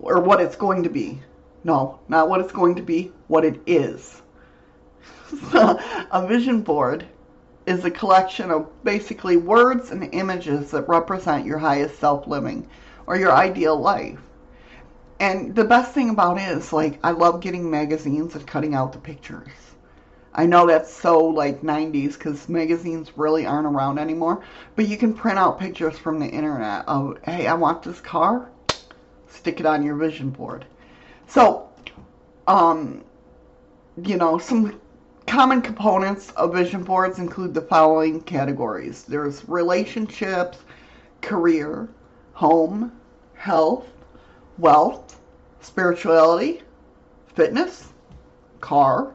or 0.00 0.20
what 0.20 0.40
it's 0.40 0.56
going 0.56 0.82
to 0.82 0.90
be. 0.90 1.20
No, 1.64 1.98
not 2.08 2.28
what 2.28 2.40
it's 2.40 2.52
going 2.52 2.74
to 2.76 2.82
be, 2.82 3.12
what 3.26 3.44
it 3.44 3.60
is. 3.66 4.22
So, 5.52 5.78
a 6.10 6.26
vision 6.26 6.62
board 6.62 7.06
is 7.66 7.84
a 7.84 7.90
collection 7.90 8.50
of 8.50 8.66
basically 8.82 9.36
words 9.36 9.90
and 9.90 10.08
images 10.14 10.70
that 10.70 10.88
represent 10.88 11.44
your 11.44 11.58
highest 11.58 11.98
self 11.98 12.26
living 12.26 12.66
or 13.06 13.16
your 13.16 13.32
ideal 13.32 13.78
life. 13.78 14.18
And 15.20 15.54
the 15.54 15.64
best 15.64 15.92
thing 15.92 16.10
about 16.10 16.38
it 16.38 16.48
is, 16.48 16.72
like, 16.72 16.98
I 17.02 17.10
love 17.10 17.40
getting 17.40 17.68
magazines 17.70 18.34
and 18.34 18.46
cutting 18.46 18.74
out 18.74 18.92
the 18.92 18.98
pictures. 18.98 19.48
I 20.32 20.46
know 20.46 20.66
that's 20.66 20.92
so, 20.92 21.18
like, 21.18 21.62
90s 21.62 22.14
because 22.14 22.48
magazines 22.48 23.10
really 23.16 23.44
aren't 23.44 23.66
around 23.66 23.98
anymore. 23.98 24.44
But 24.76 24.86
you 24.86 24.96
can 24.96 25.12
print 25.12 25.38
out 25.38 25.58
pictures 25.58 25.98
from 25.98 26.20
the 26.20 26.28
internet 26.28 26.86
of, 26.86 27.18
hey, 27.24 27.48
I 27.48 27.54
want 27.54 27.82
this 27.82 28.00
car. 28.00 28.48
Stick 29.26 29.58
it 29.58 29.66
on 29.66 29.82
your 29.82 29.96
vision 29.96 30.30
board. 30.30 30.64
So, 31.26 31.68
um, 32.46 33.02
you 34.04 34.16
know, 34.16 34.38
some 34.38 34.80
common 35.26 35.60
components 35.60 36.30
of 36.36 36.54
vision 36.54 36.84
boards 36.84 37.18
include 37.18 37.52
the 37.52 37.60
following 37.60 38.20
categories 38.22 39.02
there's 39.02 39.46
relationships, 39.46 40.58
career, 41.20 41.88
home, 42.32 42.92
health, 43.34 43.86
wealth, 44.58 45.20
spirituality, 45.60 46.62
fitness, 47.34 47.92
car, 48.60 49.14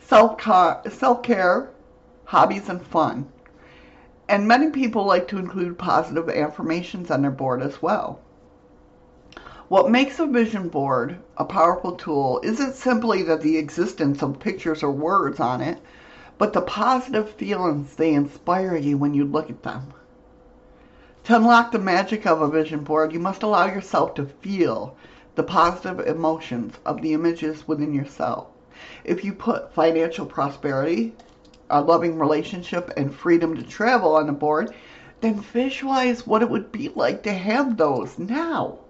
self-care, 0.00 1.70
hobbies, 2.24 2.68
and 2.68 2.84
fun. 2.86 3.26
And 4.28 4.46
many 4.46 4.70
people 4.70 5.04
like 5.04 5.28
to 5.28 5.38
include 5.38 5.78
positive 5.78 6.28
affirmations 6.28 7.10
on 7.10 7.22
their 7.22 7.30
board 7.30 7.62
as 7.62 7.80
well. 7.80 8.20
What 9.68 9.90
makes 9.90 10.18
a 10.18 10.26
vision 10.26 10.68
board 10.68 11.18
a 11.36 11.44
powerful 11.44 11.92
tool 11.92 12.40
isn't 12.42 12.74
simply 12.74 13.22
that 13.22 13.40
the 13.40 13.56
existence 13.56 14.20
of 14.20 14.40
pictures 14.40 14.82
or 14.82 14.90
words 14.90 15.38
on 15.38 15.60
it, 15.60 15.78
but 16.38 16.52
the 16.52 16.60
positive 16.60 17.30
feelings 17.30 17.94
they 17.94 18.12
inspire 18.12 18.76
you 18.76 18.98
when 18.98 19.14
you 19.14 19.24
look 19.24 19.48
at 19.48 19.62
them. 19.62 19.92
To 21.30 21.36
unlock 21.36 21.70
the 21.70 21.78
magic 21.78 22.26
of 22.26 22.42
a 22.42 22.48
vision 22.48 22.82
board, 22.82 23.12
you 23.12 23.20
must 23.20 23.44
allow 23.44 23.66
yourself 23.66 24.14
to 24.14 24.26
feel 24.26 24.96
the 25.36 25.44
positive 25.44 26.04
emotions 26.04 26.74
of 26.84 27.00
the 27.00 27.12
images 27.12 27.68
within 27.68 27.94
yourself. 27.94 28.48
If 29.04 29.24
you 29.24 29.32
put 29.32 29.72
financial 29.72 30.26
prosperity, 30.26 31.14
a 31.70 31.82
loving 31.82 32.18
relationship, 32.18 32.92
and 32.96 33.14
freedom 33.14 33.54
to 33.54 33.62
travel 33.62 34.16
on 34.16 34.26
the 34.26 34.32
board, 34.32 34.74
then 35.20 35.40
visualize 35.40 36.26
what 36.26 36.42
it 36.42 36.50
would 36.50 36.72
be 36.72 36.88
like 36.96 37.22
to 37.22 37.32
have 37.32 37.76
those 37.76 38.18
now. 38.18 38.80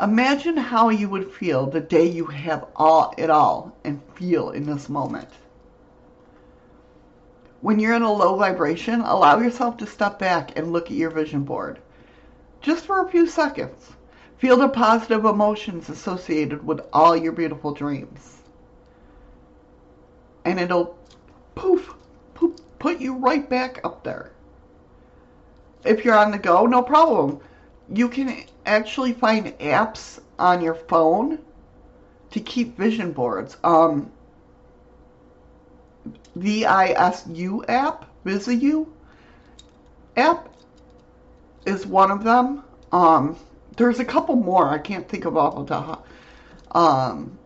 Imagine 0.00 0.56
how 0.56 0.88
you 0.88 1.10
would 1.10 1.30
feel 1.30 1.66
the 1.66 1.80
day 1.80 2.06
you 2.06 2.24
have 2.24 2.64
all 2.76 3.12
it 3.18 3.28
all 3.28 3.76
and 3.84 4.00
feel 4.14 4.48
in 4.48 4.64
this 4.64 4.88
moment. 4.88 5.28
When 7.62 7.78
you're 7.78 7.94
in 7.94 8.02
a 8.02 8.12
low 8.12 8.34
vibration, 8.34 9.02
allow 9.02 9.38
yourself 9.38 9.76
to 9.76 9.86
step 9.86 10.18
back 10.18 10.58
and 10.58 10.72
look 10.72 10.86
at 10.86 10.96
your 10.96 11.10
vision 11.10 11.44
board. 11.44 11.78
Just 12.60 12.86
for 12.86 13.00
a 13.00 13.08
few 13.08 13.28
seconds. 13.28 13.92
Feel 14.38 14.56
the 14.56 14.68
positive 14.68 15.24
emotions 15.24 15.88
associated 15.88 16.66
with 16.66 16.80
all 16.92 17.16
your 17.16 17.30
beautiful 17.30 17.72
dreams. 17.72 18.38
And 20.44 20.58
it'll 20.58 20.98
poof, 21.54 21.94
poof, 22.34 22.56
put 22.80 23.00
you 23.00 23.14
right 23.14 23.48
back 23.48 23.80
up 23.84 24.02
there. 24.02 24.32
If 25.84 26.04
you're 26.04 26.18
on 26.18 26.32
the 26.32 26.38
go, 26.38 26.66
no 26.66 26.82
problem. 26.82 27.38
You 27.88 28.08
can 28.08 28.44
actually 28.66 29.12
find 29.12 29.46
apps 29.58 30.18
on 30.36 30.62
your 30.62 30.74
phone 30.74 31.38
to 32.32 32.40
keep 32.40 32.76
vision 32.76 33.12
boards. 33.12 33.56
Um, 33.62 34.10
VISU 36.36 37.64
app, 37.68 38.06
VISU 38.24 38.86
app 40.16 40.48
is 41.66 41.86
one 41.86 42.10
of 42.10 42.24
them. 42.24 42.64
Um, 42.90 43.36
there's 43.76 44.00
a 44.00 44.04
couple 44.04 44.36
more. 44.36 44.68
I 44.68 44.78
can't 44.78 45.08
think 45.08 45.24
of 45.24 45.36
all 45.36 45.58
of 45.58 45.66
the. 45.66 46.78
Um, 46.78 47.38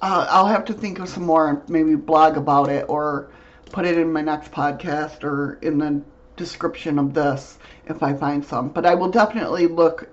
uh, 0.00 0.26
I'll 0.28 0.46
have 0.46 0.64
to 0.66 0.74
think 0.74 0.98
of 0.98 1.08
some 1.08 1.24
more 1.24 1.48
and 1.48 1.68
maybe 1.68 1.94
blog 1.94 2.36
about 2.36 2.68
it 2.68 2.86
or 2.88 3.30
put 3.72 3.84
it 3.84 3.98
in 3.98 4.12
my 4.12 4.22
next 4.22 4.52
podcast 4.52 5.24
or 5.24 5.58
in 5.62 5.78
the 5.78 6.02
description 6.36 6.98
of 6.98 7.14
this 7.14 7.58
if 7.86 8.02
I 8.02 8.14
find 8.14 8.44
some. 8.44 8.68
But 8.68 8.86
I 8.86 8.94
will 8.94 9.10
definitely 9.10 9.66
look. 9.66 10.08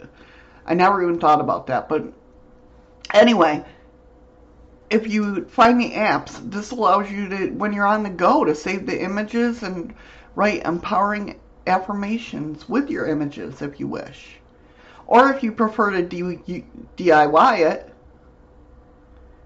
I 0.65 0.74
never 0.74 1.03
even 1.03 1.20
thought 1.20 1.42
about 1.42 1.68
that. 1.68 1.89
But 1.89 2.06
anyway, 3.13 3.63
if 4.93 5.07
you 5.07 5.45
find 5.45 5.81
the 5.81 5.93
apps, 5.93 6.39
this 6.51 6.69
allows 6.69 7.09
you 7.09 7.27
to, 7.27 7.47
when 7.50 7.73
you're 7.73 7.88
on 7.88 8.03
the 8.03 8.12
go, 8.12 8.45
to 8.45 8.53
save 8.53 8.85
the 8.85 9.01
images 9.01 9.63
and 9.63 9.91
write 10.35 10.63
empowering 10.65 11.39
affirmations 11.65 12.69
with 12.69 12.91
your 12.91 13.07
images 13.07 13.63
if 13.63 13.79
you 13.79 13.88
wish. 13.88 14.35
Or 15.07 15.33
if 15.33 15.41
you 15.41 15.51
prefer 15.51 15.89
to 15.89 16.03
DIY 16.03 17.59
it, 17.59 17.91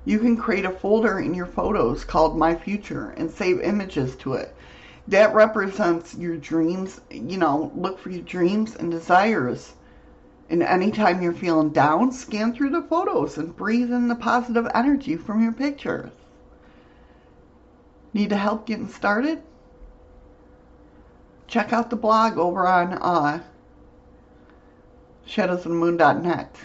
you 0.04 0.20
can 0.20 0.36
create 0.36 0.66
a 0.66 0.70
folder 0.70 1.20
in 1.20 1.34
your 1.34 1.46
photos 1.46 2.04
called 2.04 2.38
My 2.38 2.54
Future 2.54 3.12
and 3.12 3.32
save 3.32 3.62
images 3.62 4.18
to 4.18 4.34
it. 4.34 4.54
That 5.08 5.34
represents 5.34 6.14
your 6.14 6.36
dreams. 6.36 7.00
You 7.10 7.38
know, 7.38 7.72
look 7.74 8.00
for 8.00 8.10
your 8.10 8.24
dreams 8.24 8.76
and 8.76 8.92
desires. 8.92 9.74
And 10.50 10.64
anytime 10.64 11.22
you're 11.22 11.34
feeling 11.34 11.70
down, 11.70 12.12
scan 12.12 12.54
through 12.54 12.70
the 12.70 12.82
photos 12.82 13.38
and 13.38 13.56
breathe 13.56 13.92
in 13.92 14.08
the 14.08 14.16
positive 14.16 14.68
energy 14.74 15.18
from 15.18 15.44
your 15.44 15.52
pictures. 15.52 16.12
Need 18.14 18.30
to 18.30 18.38
help 18.38 18.66
getting 18.66 18.88
started? 18.88 19.44
check 21.48 21.72
out 21.72 21.90
the 21.90 21.96
blog 21.96 22.38
over 22.38 22.68
on 22.68 22.94
uh, 22.94 23.42
shadowsofthemoon.net 25.28 26.56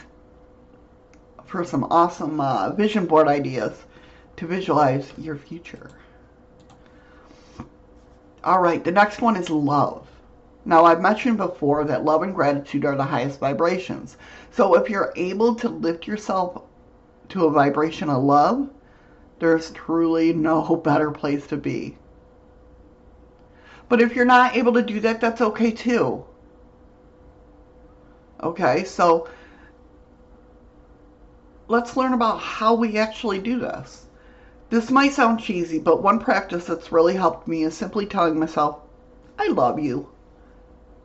for 1.47 1.65
some 1.65 1.85
awesome 1.85 2.41
uh, 2.41 2.71
vision 2.71 3.07
board 3.07 3.29
ideas 3.29 3.85
to 4.37 4.47
visualize 4.47 5.13
your 5.17 5.37
future. 5.37 5.91
All 8.45 8.61
right, 8.61 8.83
the 8.83 8.91
next 8.91 9.21
one 9.21 9.37
is 9.37 9.51
love. 9.51 10.09
Now, 10.65 10.85
I've 10.85 11.01
mentioned 11.01 11.39
before 11.39 11.85
that 11.85 12.05
love 12.05 12.23
and 12.23 12.35
gratitude 12.35 12.85
are 12.85 12.95
the 12.95 13.05
highest 13.05 13.41
vibrations. 13.41 14.17
So, 14.53 14.75
if 14.75 14.89
you're 14.89 15.13
able 15.17 15.57
to 15.57 15.69
lift 15.69 16.07
yourself 16.07 16.63
to 17.31 17.47
a 17.47 17.51
vibration 17.51 18.09
of 18.09 18.23
love, 18.23 18.71
there's 19.41 19.73
truly 19.73 20.33
no 20.33 20.77
better 20.85 21.11
place 21.11 21.47
to 21.49 21.57
be. 21.57 21.99
But 23.89 24.01
if 24.01 24.15
you're 24.15 24.25
not 24.25 24.57
able 24.57 24.73
to 24.75 24.83
do 24.83 25.01
that, 25.01 25.21
that's 25.21 25.41
okay 25.41 25.73
too. 25.73 26.25
Okay, 28.41 28.85
so 28.85 29.29
let's 31.67 31.97
learn 31.97 32.13
about 32.13 32.39
how 32.39 32.75
we 32.75 32.99
actually 32.99 33.41
do 33.41 33.59
this. 33.59 34.07
This 34.71 34.91
might 34.91 35.13
sound 35.13 35.41
cheesy, 35.41 35.79
but 35.79 36.03
one 36.03 36.21
practice 36.21 36.67
that's 36.67 36.93
really 36.93 37.15
helped 37.15 37.49
me 37.49 37.65
is 37.65 37.77
simply 37.77 38.07
telling 38.07 38.39
myself, 38.39 38.79
I 39.39 39.49
love 39.49 39.79
you, 39.79 40.09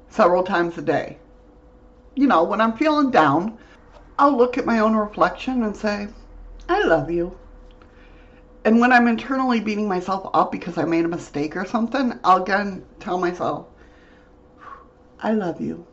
several 0.09 0.43
times 0.43 0.77
a 0.77 0.81
day. 0.81 1.17
You 2.15 2.27
know, 2.27 2.43
when 2.43 2.61
I'm 2.61 2.77
feeling 2.77 3.11
down, 3.11 3.57
I'll 4.17 4.35
look 4.35 4.57
at 4.57 4.65
my 4.65 4.79
own 4.79 4.95
reflection 4.95 5.63
and 5.63 5.75
say, 5.75 6.07
I 6.67 6.83
love 6.83 7.11
you. 7.11 7.37
And 8.65 8.79
when 8.79 8.91
I'm 8.91 9.07
internally 9.07 9.59
beating 9.59 9.87
myself 9.87 10.29
up 10.33 10.51
because 10.51 10.77
I 10.77 10.83
made 10.83 11.05
a 11.05 11.07
mistake 11.07 11.55
or 11.55 11.65
something, 11.65 12.19
I'll 12.23 12.43
again 12.43 12.83
tell 12.99 13.17
myself, 13.17 13.67
I 15.21 15.31
love 15.31 15.61
you. 15.61 15.85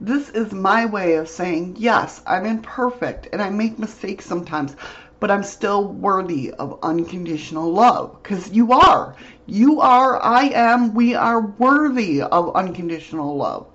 This 0.00 0.30
is 0.30 0.52
my 0.52 0.86
way 0.86 1.14
of 1.14 1.28
saying, 1.28 1.74
yes, 1.78 2.22
I'm 2.26 2.46
imperfect 2.46 3.28
and 3.32 3.42
I 3.42 3.50
make 3.50 3.78
mistakes 3.78 4.26
sometimes, 4.26 4.76
but 5.20 5.30
I'm 5.30 5.42
still 5.42 5.84
worthy 5.84 6.52
of 6.52 6.78
unconditional 6.82 7.72
love. 7.72 8.22
Because 8.22 8.50
you 8.50 8.72
are. 8.72 9.16
You 9.46 9.80
are, 9.80 10.22
I 10.22 10.44
am, 10.44 10.94
we 10.94 11.14
are 11.14 11.40
worthy 11.40 12.22
of 12.22 12.54
unconditional 12.54 13.36
love. 13.36 13.66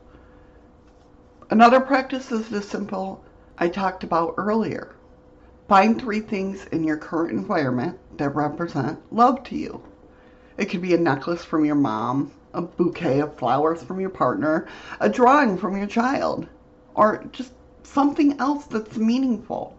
Another 1.49 1.79
practice 1.79 2.31
is 2.31 2.49
the 2.49 2.61
simple 2.61 3.23
I 3.57 3.67
talked 3.67 4.03
about 4.03 4.35
earlier. 4.37 4.95
Find 5.67 5.99
three 5.99 6.19
things 6.19 6.65
in 6.71 6.83
your 6.83 6.97
current 6.97 7.31
environment 7.31 7.99
that 8.17 8.35
represent 8.35 8.99
love 9.13 9.43
to 9.45 9.55
you. 9.55 9.81
It 10.57 10.65
could 10.65 10.81
be 10.81 10.93
a 10.93 10.97
necklace 10.97 11.43
from 11.43 11.65
your 11.65 11.75
mom, 11.75 12.31
a 12.53 12.61
bouquet 12.61 13.19
of 13.19 13.35
flowers 13.35 13.81
from 13.83 13.99
your 13.99 14.09
partner, 14.09 14.67
a 14.99 15.09
drawing 15.09 15.57
from 15.57 15.75
your 15.75 15.87
child, 15.87 16.47
or 16.95 17.23
just 17.31 17.53
something 17.83 18.39
else 18.39 18.65
that's 18.65 18.97
meaningful. 18.97 19.75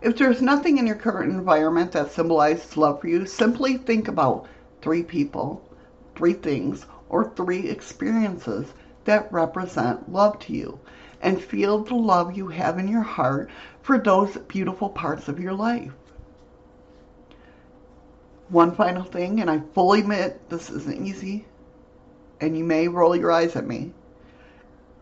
If 0.00 0.16
there's 0.16 0.40
nothing 0.40 0.78
in 0.78 0.86
your 0.86 0.96
current 0.96 1.32
environment 1.32 1.92
that 1.92 2.12
symbolizes 2.12 2.76
love 2.76 3.00
for 3.00 3.08
you, 3.08 3.26
simply 3.26 3.76
think 3.76 4.06
about 4.06 4.46
three 4.80 5.02
people, 5.02 5.62
three 6.14 6.34
things, 6.34 6.86
or 7.08 7.30
three 7.30 7.68
experiences 7.68 8.72
that 9.06 9.32
represent 9.32 10.12
love 10.12 10.38
to 10.40 10.52
you 10.52 10.78
and 11.20 11.42
feel 11.42 11.82
the 11.82 11.96
love 11.96 12.36
you 12.36 12.46
have 12.48 12.78
in 12.78 12.86
your 12.86 13.02
heart 13.02 13.50
for 13.82 13.98
those 13.98 14.36
beautiful 14.36 14.88
parts 14.88 15.26
of 15.26 15.40
your 15.40 15.52
life. 15.52 15.92
One 18.50 18.76
final 18.76 19.02
thing, 19.02 19.40
and 19.40 19.50
I 19.50 19.62
fully 19.74 20.00
admit 20.00 20.48
this 20.48 20.70
isn't 20.70 21.06
easy, 21.06 21.46
and 22.40 22.56
you 22.56 22.62
may 22.62 22.86
roll 22.86 23.16
your 23.16 23.32
eyes 23.32 23.56
at 23.56 23.66
me, 23.66 23.92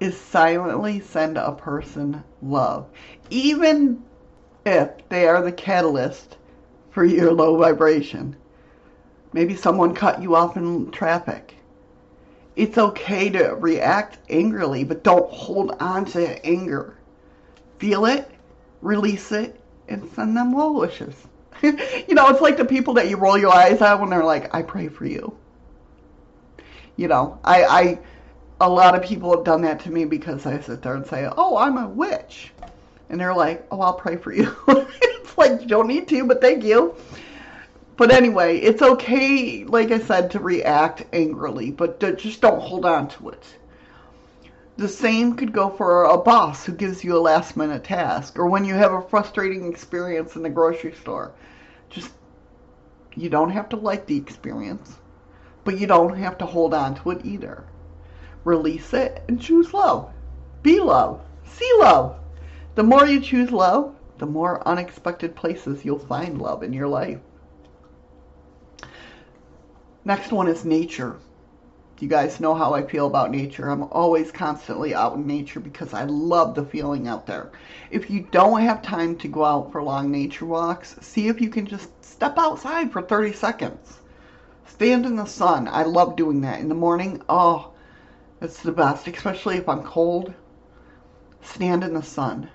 is 0.00 0.18
silently 0.18 1.00
send 1.00 1.36
a 1.36 1.52
person 1.52 2.24
love. 2.40 2.86
Even 3.28 4.02
if 4.66 5.08
they 5.08 5.26
are 5.26 5.42
the 5.42 5.52
catalyst 5.52 6.36
for 6.90 7.04
your 7.04 7.32
low 7.32 7.56
vibration. 7.56 8.36
Maybe 9.32 9.54
someone 9.54 9.94
cut 9.94 10.22
you 10.22 10.34
off 10.34 10.56
in 10.56 10.90
traffic. 10.90 11.54
It's 12.56 12.78
okay 12.78 13.28
to 13.30 13.54
react 13.54 14.18
angrily, 14.30 14.84
but 14.84 15.04
don't 15.04 15.30
hold 15.30 15.76
on 15.80 16.06
to 16.06 16.44
anger. 16.44 16.96
Feel 17.78 18.06
it 18.06 18.30
release 18.86 19.32
it, 19.32 19.60
and 19.88 20.08
send 20.14 20.36
them 20.36 20.52
well 20.52 20.74
wishes. 20.74 21.14
you 21.62 22.14
know, 22.14 22.28
it's 22.28 22.40
like 22.40 22.56
the 22.56 22.64
people 22.64 22.94
that 22.94 23.08
you 23.08 23.16
roll 23.16 23.38
your 23.38 23.52
eyes 23.52 23.80
at 23.80 24.00
when 24.00 24.10
they're 24.10 24.24
like, 24.24 24.54
I 24.54 24.62
pray 24.62 24.88
for 24.88 25.06
you. 25.06 25.36
You 26.96 27.08
know, 27.08 27.38
I, 27.44 27.64
I, 27.64 27.98
a 28.60 28.68
lot 28.68 28.94
of 28.94 29.02
people 29.02 29.34
have 29.34 29.44
done 29.44 29.62
that 29.62 29.80
to 29.80 29.90
me 29.90 30.04
because 30.04 30.46
I 30.46 30.60
sit 30.60 30.82
there 30.82 30.94
and 30.94 31.06
say, 31.06 31.28
oh, 31.36 31.56
I'm 31.56 31.76
a 31.76 31.88
witch. 31.88 32.52
And 33.08 33.20
they're 33.20 33.34
like, 33.34 33.66
oh, 33.70 33.80
I'll 33.80 33.94
pray 33.94 34.16
for 34.16 34.32
you. 34.32 34.54
it's 34.68 35.38
like, 35.38 35.60
you 35.60 35.66
don't 35.66 35.86
need 35.86 36.08
to, 36.08 36.24
but 36.24 36.40
thank 36.40 36.64
you. 36.64 36.96
But 37.96 38.10
anyway, 38.10 38.58
it's 38.58 38.82
okay, 38.82 39.64
like 39.64 39.90
I 39.90 39.98
said, 39.98 40.30
to 40.32 40.38
react 40.38 41.04
angrily, 41.14 41.70
but 41.70 41.98
just 42.18 42.42
don't 42.42 42.60
hold 42.60 42.84
on 42.84 43.08
to 43.08 43.30
it. 43.30 43.56
The 44.76 44.88
same 44.88 45.36
could 45.36 45.52
go 45.52 45.70
for 45.70 46.04
a 46.04 46.18
boss 46.18 46.66
who 46.66 46.72
gives 46.72 47.02
you 47.02 47.16
a 47.16 47.18
last 47.18 47.56
minute 47.56 47.84
task 47.84 48.38
or 48.38 48.46
when 48.46 48.66
you 48.66 48.74
have 48.74 48.92
a 48.92 49.00
frustrating 49.00 49.66
experience 49.66 50.36
in 50.36 50.42
the 50.42 50.50
grocery 50.50 50.92
store. 50.92 51.32
Just, 51.88 52.10
you 53.14 53.30
don't 53.30 53.50
have 53.50 53.70
to 53.70 53.76
like 53.76 54.04
the 54.04 54.18
experience, 54.18 54.98
but 55.64 55.80
you 55.80 55.86
don't 55.86 56.18
have 56.18 56.36
to 56.38 56.46
hold 56.46 56.74
on 56.74 56.94
to 56.96 57.12
it 57.12 57.24
either. 57.24 57.64
Release 58.44 58.92
it 58.92 59.24
and 59.28 59.40
choose 59.40 59.72
love. 59.72 60.12
Be 60.62 60.78
love. 60.78 61.24
See 61.46 61.72
love. 61.78 62.18
The 62.76 62.82
more 62.82 63.06
you 63.06 63.22
choose 63.22 63.50
love, 63.50 63.94
the 64.18 64.26
more 64.26 64.62
unexpected 64.68 65.34
places 65.34 65.82
you'll 65.82 65.98
find 65.98 66.38
love 66.38 66.62
in 66.62 66.74
your 66.74 66.88
life. 66.88 67.20
Next 70.04 70.30
one 70.30 70.46
is 70.46 70.62
nature. 70.66 71.16
You 72.00 72.08
guys 72.08 72.38
know 72.38 72.52
how 72.52 72.74
I 72.74 72.86
feel 72.86 73.06
about 73.06 73.30
nature. 73.30 73.70
I'm 73.70 73.84
always 73.84 74.30
constantly 74.30 74.94
out 74.94 75.14
in 75.14 75.26
nature 75.26 75.58
because 75.58 75.94
I 75.94 76.04
love 76.04 76.54
the 76.54 76.66
feeling 76.66 77.08
out 77.08 77.26
there. 77.26 77.50
If 77.90 78.10
you 78.10 78.28
don't 78.30 78.60
have 78.60 78.82
time 78.82 79.16
to 79.20 79.28
go 79.28 79.42
out 79.42 79.72
for 79.72 79.82
long 79.82 80.10
nature 80.10 80.44
walks, 80.44 80.96
see 81.00 81.28
if 81.28 81.40
you 81.40 81.48
can 81.48 81.64
just 81.64 81.88
step 82.04 82.36
outside 82.36 82.92
for 82.92 83.00
30 83.00 83.32
seconds. 83.32 84.00
Stand 84.66 85.06
in 85.06 85.16
the 85.16 85.24
sun. 85.24 85.66
I 85.66 85.84
love 85.84 86.14
doing 86.14 86.42
that. 86.42 86.60
In 86.60 86.68
the 86.68 86.74
morning, 86.74 87.22
oh, 87.26 87.70
It's 88.42 88.60
the 88.60 88.70
best, 88.70 89.08
especially 89.08 89.56
if 89.56 89.66
I'm 89.66 89.82
cold. 89.82 90.34
Stand 91.40 91.82
in 91.82 91.94
the 91.94 92.02
sun. 92.02 92.50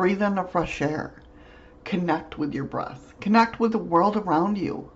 Breathe 0.00 0.22
in 0.22 0.36
the 0.36 0.44
fresh 0.44 0.80
air. 0.80 1.12
Connect 1.84 2.38
with 2.38 2.54
your 2.54 2.64
breath. 2.64 3.12
Connect 3.20 3.60
with 3.60 3.72
the 3.72 3.78
world 3.78 4.16
around 4.16 4.56
you. 4.56 4.90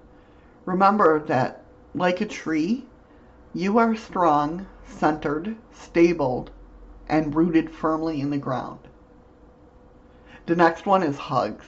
Remember 0.64 1.18
that, 1.26 1.62
like 1.94 2.22
a 2.22 2.24
tree, 2.24 2.86
you 3.52 3.76
are 3.76 3.94
strong, 3.96 4.64
centered, 4.86 5.56
stable, 5.74 6.48
and 7.06 7.34
rooted 7.34 7.70
firmly 7.70 8.22
in 8.22 8.30
the 8.30 8.38
ground. 8.38 8.78
The 10.46 10.56
next 10.56 10.86
one 10.86 11.02
is 11.02 11.18
hugs. 11.18 11.66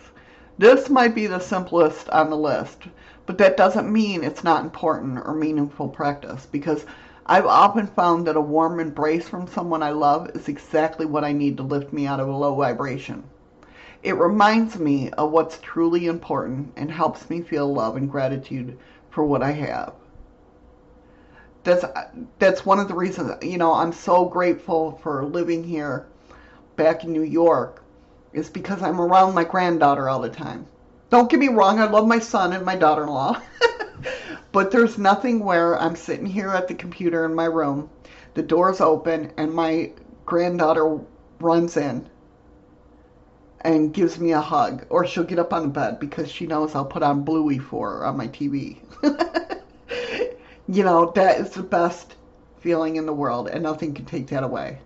This 0.56 0.88
might 0.88 1.14
be 1.14 1.26
the 1.26 1.38
simplest 1.38 2.08
on 2.08 2.30
the 2.30 2.38
list, 2.38 2.84
but 3.26 3.36
that 3.36 3.58
doesn't 3.58 3.92
mean 3.92 4.24
it's 4.24 4.44
not 4.44 4.64
important 4.64 5.18
or 5.26 5.34
meaningful 5.34 5.90
practice 5.90 6.46
because 6.46 6.86
I've 7.28 7.46
often 7.46 7.88
found 7.88 8.28
that 8.28 8.36
a 8.36 8.40
warm 8.40 8.78
embrace 8.78 9.28
from 9.28 9.48
someone 9.48 9.82
I 9.82 9.90
love 9.90 10.30
is 10.36 10.48
exactly 10.48 11.06
what 11.06 11.24
I 11.24 11.32
need 11.32 11.56
to 11.56 11.64
lift 11.64 11.92
me 11.92 12.06
out 12.06 12.20
of 12.20 12.28
a 12.28 12.36
low 12.36 12.54
vibration. 12.54 13.24
It 14.04 14.16
reminds 14.16 14.78
me 14.78 15.10
of 15.10 15.32
what's 15.32 15.58
truly 15.58 16.06
important 16.06 16.72
and 16.76 16.88
helps 16.88 17.28
me 17.28 17.42
feel 17.42 17.74
love 17.74 17.96
and 17.96 18.08
gratitude 18.08 18.78
for 19.10 19.24
what 19.24 19.42
I 19.42 19.50
have. 19.50 19.94
That's 21.64 21.84
that's 22.38 22.64
one 22.64 22.78
of 22.78 22.86
the 22.86 22.94
reasons, 22.94 23.42
you 23.42 23.58
know, 23.58 23.72
I'm 23.72 23.92
so 23.92 24.26
grateful 24.26 25.00
for 25.02 25.24
living 25.24 25.64
here 25.64 26.06
back 26.76 27.02
in 27.02 27.12
New 27.12 27.24
York 27.24 27.82
is 28.32 28.48
because 28.48 28.82
I'm 28.82 29.00
around 29.00 29.34
my 29.34 29.42
granddaughter 29.42 30.08
all 30.08 30.20
the 30.20 30.28
time. 30.28 30.66
Don't 31.08 31.30
get 31.30 31.38
me 31.38 31.48
wrong, 31.48 31.78
I 31.78 31.86
love 31.86 32.06
my 32.06 32.18
son 32.18 32.52
and 32.52 32.64
my 32.64 32.74
daughter-in-law. 32.74 33.40
but 34.52 34.70
there's 34.70 34.98
nothing 34.98 35.40
where 35.40 35.78
I'm 35.78 35.94
sitting 35.94 36.26
here 36.26 36.50
at 36.50 36.66
the 36.66 36.74
computer 36.74 37.24
in 37.24 37.34
my 37.34 37.44
room, 37.44 37.88
the 38.34 38.42
door's 38.42 38.80
open, 38.80 39.32
and 39.36 39.52
my 39.52 39.92
granddaughter 40.24 40.98
runs 41.38 41.76
in 41.76 42.08
and 43.60 43.94
gives 43.94 44.18
me 44.18 44.32
a 44.32 44.40
hug. 44.40 44.84
Or 44.90 45.06
she'll 45.06 45.24
get 45.24 45.38
up 45.38 45.52
on 45.52 45.62
the 45.62 45.68
bed 45.68 46.00
because 46.00 46.30
she 46.30 46.46
knows 46.46 46.74
I'll 46.74 46.84
put 46.84 47.02
on 47.02 47.22
Bluey 47.22 47.58
for 47.58 47.98
her 47.98 48.06
on 48.06 48.16
my 48.16 48.26
TV. 48.28 48.78
you 50.68 50.82
know, 50.82 51.12
that 51.14 51.40
is 51.40 51.50
the 51.50 51.62
best 51.62 52.16
feeling 52.60 52.96
in 52.96 53.06
the 53.06 53.12
world, 53.12 53.48
and 53.48 53.62
nothing 53.62 53.94
can 53.94 54.04
take 54.04 54.26
that 54.28 54.42
away. 54.42 54.80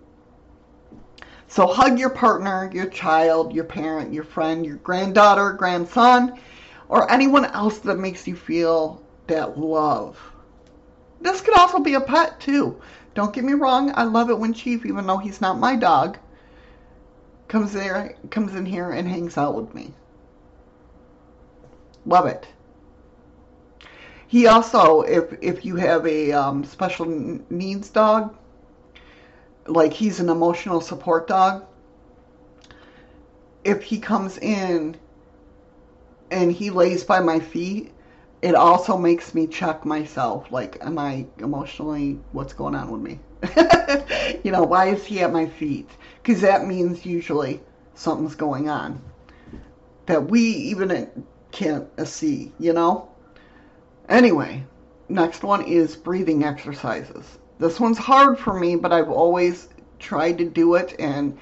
So 1.51 1.67
hug 1.67 1.99
your 1.99 2.11
partner, 2.11 2.71
your 2.73 2.87
child, 2.87 3.53
your 3.53 3.65
parent, 3.65 4.15
your 4.15 4.23
friend, 4.23 4.65
your 4.65 4.77
granddaughter, 4.77 5.53
grandson, 5.53 6.39
or 6.89 7.11
anyone 7.11 7.45
else 7.45 7.79
that 7.81 7.99
makes 7.99 8.29
you 8.29 8.37
feel 8.37 9.03
that 9.27 9.59
love. 9.59 10.17
This 11.21 11.41
could 11.41 11.59
also 11.59 11.81
be 11.81 11.95
a 11.95 12.01
pet 12.01 12.39
too. 12.39 12.81
Don't 13.15 13.35
get 13.35 13.43
me 13.43 13.55
wrong, 13.55 13.93
I 13.97 14.05
love 14.05 14.31
it 14.31 14.39
when 14.39 14.53
Chief, 14.53 14.87
even 14.87 15.09
though 15.09 15.19
he's 15.19 15.41
not 15.41 15.59
my 15.59 15.75
dog, 15.75 16.19
comes 17.49 17.73
there 17.73 18.15
comes 18.31 18.55
in 18.55 18.65
here 18.65 18.93
and 18.93 19.09
hangs 19.09 19.37
out 19.37 19.57
with 19.57 19.75
me. 19.75 19.93
Love 22.07 22.27
it. 22.27 22.47
He 24.29 24.47
also, 24.47 25.01
if 25.01 25.37
if 25.43 25.65
you 25.65 25.75
have 25.75 26.07
a 26.07 26.31
um, 26.31 26.63
special 26.63 27.07
needs 27.51 27.89
dog, 27.89 28.37
like 29.67 29.93
he's 29.93 30.21
an 30.21 30.29
emotional 30.29 30.81
support 30.81 31.27
dog, 31.27 31.67
if 33.65 33.83
he 33.83 33.99
comes 33.99 34.39
in 34.39 34.97
and 36.31 36.53
he 36.53 36.71
lays 36.71 37.05
by 37.05 37.21
my 37.21 37.39
feet, 37.39 37.93
it 38.43 38.55
also 38.55 38.97
makes 38.97 39.35
me 39.35 39.47
check 39.47 39.85
myself. 39.85 40.51
Like, 40.51 40.79
am 40.81 40.99
I 40.99 41.27
emotionally, 41.39 42.19
what's 42.33 42.53
going 42.53 42.75
on 42.75 42.91
with 42.91 43.03
me? 43.03 43.21
you 44.45 44.51
know, 44.51 44.63
why 44.63 44.87
is 44.87 45.05
he 45.05 45.21
at 45.21 45.33
my 45.33 45.47
feet? 45.47 45.91
Because 46.23 46.41
that 46.41 46.67
means 46.67 47.05
usually 47.05 47.61
something's 47.95 48.35
going 48.35 48.69
on 48.69 49.01
that 50.07 50.31
we 50.31 50.41
even 50.41 51.25
can't 51.51 51.89
see, 52.07 52.53
you 52.59 52.73
know? 52.73 53.09
Anyway, 54.09 54.65
next 55.09 55.43
one 55.43 55.63
is 55.65 55.97
breathing 55.97 56.45
exercises. 56.45 57.39
This 57.61 57.79
one's 57.79 57.99
hard 57.99 58.39
for 58.39 58.59
me, 58.59 58.75
but 58.75 58.91
I've 58.91 59.11
always 59.11 59.69
tried 59.99 60.39
to 60.39 60.47
do 60.47 60.77
it 60.77 60.97
and 60.99 61.37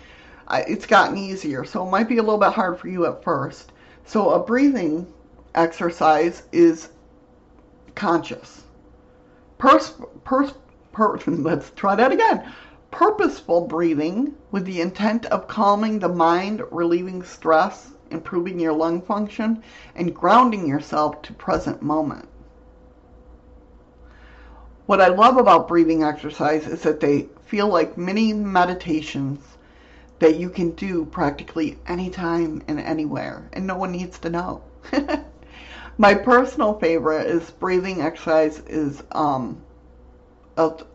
I, 0.49 0.63
it's 0.63 0.85
gotten 0.85 1.17
easier. 1.17 1.65
So 1.65 1.87
it 1.87 1.91
might 1.91 2.09
be 2.09 2.19
a 2.19 2.23
little 2.23 2.41
bit 2.41 2.55
hard 2.55 2.77
for 2.77 2.89
you 2.89 3.07
at 3.07 3.23
first. 3.23 3.71
So 4.05 4.31
a 4.31 4.43
breathing 4.43 5.07
exercise 5.55 6.43
is 6.51 6.89
conscious. 7.95 8.65
Pers, 9.59 9.95
pers, 10.25 10.55
per, 10.91 11.19
let's 11.29 11.71
try 11.77 11.95
that 11.95 12.11
again. 12.11 12.53
Purposeful 12.91 13.69
breathing 13.69 14.35
with 14.51 14.65
the 14.65 14.81
intent 14.81 15.27
of 15.27 15.47
calming 15.47 16.01
the 16.01 16.09
mind, 16.09 16.65
relieving 16.73 17.23
stress, 17.23 17.93
improving 18.11 18.59
your 18.59 18.73
lung 18.73 19.03
function, 19.03 19.63
and 19.95 20.17
grounding 20.17 20.67
yourself 20.67 21.23
to 21.23 21.33
present 21.35 21.81
moment. 21.81 22.29
What 24.89 25.03
I 25.03 25.09
love 25.09 25.37
about 25.37 25.69
breathing 25.69 26.03
exercise 26.03 26.67
is 26.67 26.81
that 26.85 27.01
they 27.01 27.29
feel 27.45 27.69
like 27.69 27.99
mini 27.99 28.33
meditations 28.33 29.59
that 30.19 30.37
you 30.37 30.49
can 30.49 30.71
do 30.71 31.05
practically 31.05 31.79
anytime 31.87 32.63
and 32.67 32.81
anywhere, 32.81 33.51
and 33.53 33.67
no 33.67 33.77
one 33.77 33.93
needs 33.93 34.19
to 34.21 34.31
know. 34.31 34.63
My 35.99 36.15
personal 36.15 36.79
favorite 36.79 37.27
is 37.27 37.51
breathing 37.51 38.01
exercise 38.01 38.61
is 38.61 39.03
um, 39.13 39.61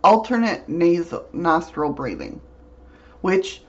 alternate 0.03 0.67
nasal 0.67 1.27
nostril 1.31 1.93
breathing, 1.93 2.41
which 3.21 3.61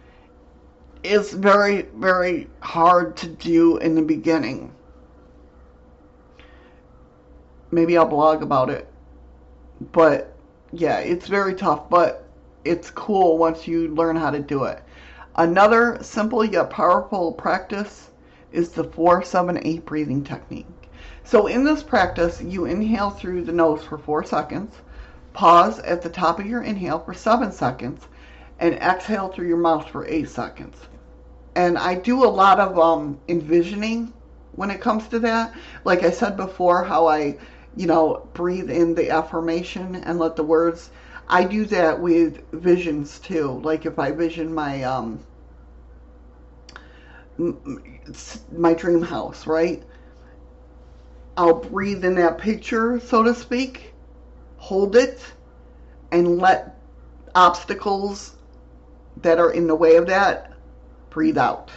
is 1.02 1.34
very 1.34 1.82
very 1.94 2.48
hard 2.60 3.14
to 3.18 3.26
do 3.26 3.76
in 3.76 3.94
the 3.94 4.00
beginning. 4.00 4.72
Maybe 7.70 7.98
I'll 7.98 8.06
blog 8.06 8.42
about 8.42 8.70
it 8.70 8.88
but 9.92 10.34
yeah, 10.72 10.98
it's 10.98 11.26
very 11.26 11.54
tough, 11.54 11.88
but 11.88 12.26
it's 12.64 12.90
cool 12.90 13.38
once 13.38 13.68
you 13.68 13.88
learn 13.94 14.16
how 14.16 14.30
to 14.30 14.38
do 14.38 14.64
it. 14.64 14.82
Another 15.36 15.98
simple 16.00 16.44
yet 16.44 16.70
powerful 16.70 17.32
practice 17.32 18.10
is 18.52 18.70
the 18.70 18.84
478 18.84 19.84
breathing 19.84 20.22
technique. 20.22 20.66
So 21.24 21.46
in 21.46 21.64
this 21.64 21.82
practice, 21.82 22.40
you 22.40 22.66
inhale 22.66 23.10
through 23.10 23.44
the 23.44 23.52
nose 23.52 23.82
for 23.82 23.98
4 23.98 24.24
seconds, 24.24 24.76
pause 25.32 25.80
at 25.80 26.02
the 26.02 26.08
top 26.08 26.38
of 26.38 26.46
your 26.46 26.62
inhale 26.62 27.00
for 27.00 27.14
7 27.14 27.50
seconds, 27.50 28.06
and 28.60 28.74
exhale 28.74 29.28
through 29.28 29.48
your 29.48 29.56
mouth 29.56 29.88
for 29.88 30.06
8 30.06 30.28
seconds. 30.28 30.76
And 31.56 31.76
I 31.76 31.96
do 31.96 32.24
a 32.24 32.26
lot 32.26 32.60
of 32.60 32.78
um, 32.78 33.18
envisioning 33.28 34.12
when 34.52 34.70
it 34.70 34.80
comes 34.80 35.08
to 35.08 35.18
that. 35.20 35.52
Like 35.84 36.04
I 36.04 36.10
said 36.10 36.36
before, 36.36 36.84
how 36.84 37.06
I 37.06 37.36
you 37.76 37.86
know, 37.86 38.28
breathe 38.34 38.70
in 38.70 38.94
the 38.94 39.10
affirmation 39.10 39.96
and 39.96 40.18
let 40.18 40.36
the 40.36 40.42
words. 40.42 40.90
I 41.28 41.44
do 41.44 41.64
that 41.66 42.00
with 42.00 42.42
visions 42.52 43.18
too. 43.18 43.60
Like 43.62 43.86
if 43.86 43.98
I 43.98 44.12
vision 44.12 44.54
my 44.54 44.82
um 44.82 45.24
my 48.52 48.74
dream 48.74 49.02
house, 49.02 49.46
right? 49.46 49.82
I'll 51.36 51.54
breathe 51.54 52.04
in 52.04 52.14
that 52.14 52.38
picture, 52.38 53.00
so 53.00 53.24
to 53.24 53.34
speak, 53.34 53.92
hold 54.58 54.94
it, 54.94 55.20
and 56.12 56.38
let 56.38 56.78
obstacles 57.34 58.36
that 59.22 59.40
are 59.40 59.50
in 59.50 59.66
the 59.66 59.74
way 59.74 59.96
of 59.96 60.06
that 60.06 60.52
breathe 61.10 61.38
out. 61.38 61.70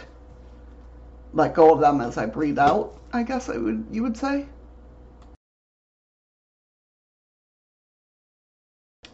Let 1.32 1.54
go 1.54 1.74
of 1.74 1.80
them 1.80 2.00
as 2.00 2.16
I 2.16 2.26
breathe 2.26 2.58
out, 2.58 2.94
I 3.12 3.24
guess 3.24 3.48
I 3.48 3.56
would 3.56 3.86
you 3.90 4.02
would 4.02 4.16
say. 4.16 4.46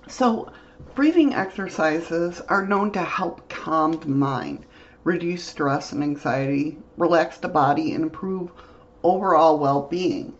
So, 0.06 0.52
breathing 0.94 1.32
exercises 1.34 2.42
are 2.48 2.66
known 2.66 2.90
to 2.92 3.00
help 3.00 3.48
calm 3.48 3.92
the 3.92 4.08
mind, 4.08 4.66
reduce 5.02 5.44
stress 5.44 5.92
and 5.92 6.02
anxiety, 6.02 6.78
relax 6.98 7.38
the 7.38 7.48
body, 7.48 7.94
and 7.94 8.04
improve 8.04 8.50
overall 9.02 9.58
well 9.58 9.80
being. 9.88 10.34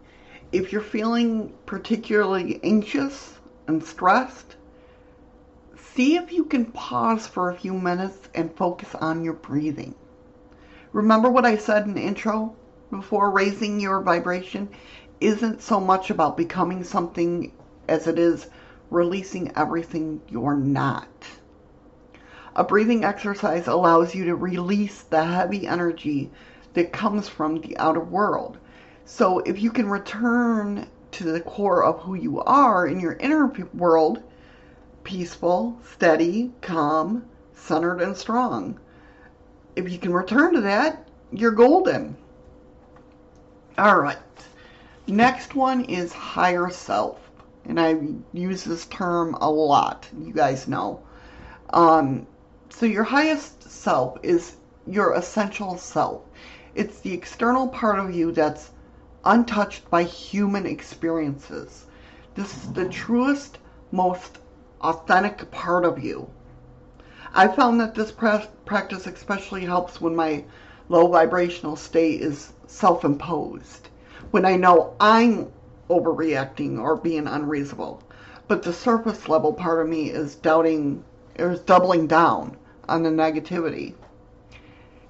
If 0.52 0.70
you're 0.70 0.82
feeling 0.82 1.54
particularly 1.64 2.60
anxious 2.62 3.38
and 3.66 3.82
stressed, 3.82 4.56
see 5.76 6.16
if 6.16 6.30
you 6.30 6.44
can 6.44 6.66
pause 6.66 7.26
for 7.26 7.48
a 7.50 7.56
few 7.56 7.72
minutes 7.72 8.28
and 8.34 8.54
focus 8.54 8.94
on 8.94 9.24
your 9.24 9.32
breathing. 9.32 9.94
Remember 10.92 11.30
what 11.30 11.46
I 11.46 11.56
said 11.56 11.86
in 11.86 11.94
the 11.94 12.02
intro 12.02 12.54
before 12.90 13.30
raising 13.30 13.80
your 13.80 14.02
vibration 14.02 14.68
isn't 15.20 15.62
so 15.62 15.80
much 15.80 16.10
about 16.10 16.36
becoming 16.36 16.84
something 16.84 17.50
as 17.88 18.06
it 18.06 18.18
is 18.18 18.46
releasing 18.94 19.54
everything 19.56 20.22
you're 20.30 20.56
not. 20.56 21.08
A 22.56 22.64
breathing 22.64 23.04
exercise 23.04 23.66
allows 23.66 24.14
you 24.14 24.24
to 24.26 24.36
release 24.36 25.02
the 25.02 25.24
heavy 25.24 25.66
energy 25.66 26.30
that 26.74 26.92
comes 26.92 27.28
from 27.28 27.60
the 27.60 27.76
outer 27.78 28.00
world. 28.00 28.58
So 29.04 29.40
if 29.40 29.60
you 29.60 29.70
can 29.70 29.88
return 29.88 30.86
to 31.12 31.32
the 31.32 31.40
core 31.40 31.84
of 31.84 32.00
who 32.00 32.14
you 32.14 32.40
are 32.42 32.86
in 32.86 33.00
your 33.00 33.14
inner 33.14 33.46
world, 33.74 34.22
peaceful, 35.02 35.78
steady, 35.92 36.52
calm, 36.60 37.24
centered, 37.52 38.00
and 38.00 38.16
strong. 38.16 38.78
If 39.76 39.90
you 39.90 39.98
can 39.98 40.12
return 40.12 40.54
to 40.54 40.60
that, 40.62 41.08
you're 41.32 41.52
golden. 41.52 42.16
All 43.76 43.98
right. 43.98 44.18
Next 45.06 45.54
one 45.54 45.84
is 45.84 46.12
higher 46.12 46.70
self. 46.70 47.23
And 47.66 47.80
I 47.80 47.96
use 48.32 48.64
this 48.64 48.86
term 48.86 49.36
a 49.40 49.50
lot. 49.50 50.08
You 50.18 50.32
guys 50.32 50.68
know. 50.68 51.02
Um, 51.70 52.26
so 52.68 52.86
your 52.86 53.04
highest 53.04 53.70
self 53.70 54.18
is 54.22 54.56
your 54.86 55.14
essential 55.14 55.78
self. 55.78 56.22
It's 56.74 57.00
the 57.00 57.12
external 57.12 57.68
part 57.68 57.98
of 57.98 58.14
you 58.14 58.32
that's 58.32 58.70
untouched 59.24 59.88
by 59.90 60.02
human 60.02 60.66
experiences. 60.66 61.86
This 62.34 62.54
is 62.56 62.72
the 62.72 62.88
truest, 62.88 63.58
most 63.92 64.38
authentic 64.80 65.50
part 65.50 65.84
of 65.84 66.02
you. 66.02 66.28
I 67.32 67.48
found 67.48 67.80
that 67.80 67.94
this 67.94 68.12
practice 68.12 69.06
especially 69.06 69.64
helps 69.64 70.00
when 70.00 70.14
my 70.14 70.44
low 70.88 71.06
vibrational 71.08 71.76
state 71.76 72.20
is 72.20 72.52
self 72.66 73.04
imposed, 73.04 73.88
when 74.30 74.44
I 74.44 74.56
know 74.56 74.94
I'm 75.00 75.52
overreacting 75.88 76.80
or 76.80 76.96
being 76.96 77.26
unreasonable. 77.26 78.02
But 78.48 78.62
the 78.62 78.72
surface 78.72 79.28
level 79.28 79.52
part 79.52 79.80
of 79.80 79.88
me 79.88 80.10
is 80.10 80.34
doubting, 80.34 81.04
or 81.38 81.52
is 81.52 81.60
doubling 81.60 82.06
down 82.06 82.56
on 82.88 83.02
the 83.02 83.10
negativity. 83.10 83.94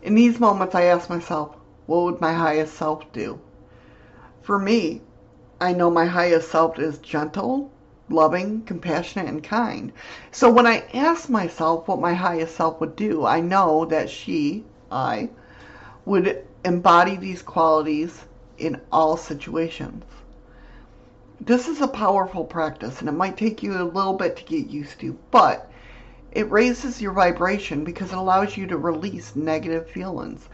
In 0.02 0.14
these 0.14 0.38
moments, 0.38 0.74
I 0.74 0.84
ask 0.84 1.08
myself, 1.08 1.56
what 1.87 2.02
would 2.04 2.20
my 2.20 2.32
highest 2.32 2.74
self 2.74 3.10
do? 3.12 3.40
For 4.42 4.58
me, 4.58 5.00
I 5.60 5.72
know 5.72 5.90
my 5.90 6.04
highest 6.04 6.50
self 6.50 6.78
is 6.78 6.98
gentle, 6.98 7.70
loving, 8.08 8.62
compassionate, 8.62 9.28
and 9.28 9.42
kind. 9.42 9.92
So 10.30 10.50
when 10.50 10.66
I 10.66 10.84
ask 10.92 11.28
myself 11.28 11.88
what 11.88 12.00
my 12.00 12.14
highest 12.14 12.56
self 12.56 12.80
would 12.80 12.96
do, 12.96 13.24
I 13.24 13.40
know 13.40 13.87
that 13.87 14.10
she, 14.10 14.64
I, 14.90 15.30
would 16.04 16.44
embody 16.64 17.16
these 17.16 17.42
qualities 17.42 18.24
in 18.58 18.80
all 18.92 19.16
situations. 19.16 20.04
This 21.40 21.68
is 21.68 21.81
a 21.81 21.88
powerful 21.88 22.44
practice 22.44 23.01
and 23.01 23.09
it 23.09 23.12
might 23.12 23.37
take 23.37 23.62
you 23.62 23.77
a 23.77 23.83
little 23.83 24.14
bit 24.14 24.37
to 24.37 24.44
get 24.44 24.68
used 24.68 25.01
to, 25.01 25.18
but 25.31 25.70
it 26.33 26.51
raises 26.51 27.03
your 27.03 27.12
vibration 27.12 27.85
because 27.85 28.12
it 28.12 28.18
allows 28.18 28.57
you 28.57 28.66
to 28.68 28.77
release 28.77 29.37
negative 29.37 29.90
feelings 29.90 30.49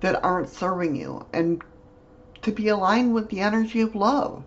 that 0.00 0.22
aren't 0.24 0.48
serving 0.48 0.96
you 0.96 1.24
and 1.32 1.62
to 2.42 2.52
be 2.52 2.68
aligned 2.68 3.14
with 3.14 3.28
the 3.28 3.40
energy 3.40 3.80
of 3.80 3.94
love. 3.94 4.42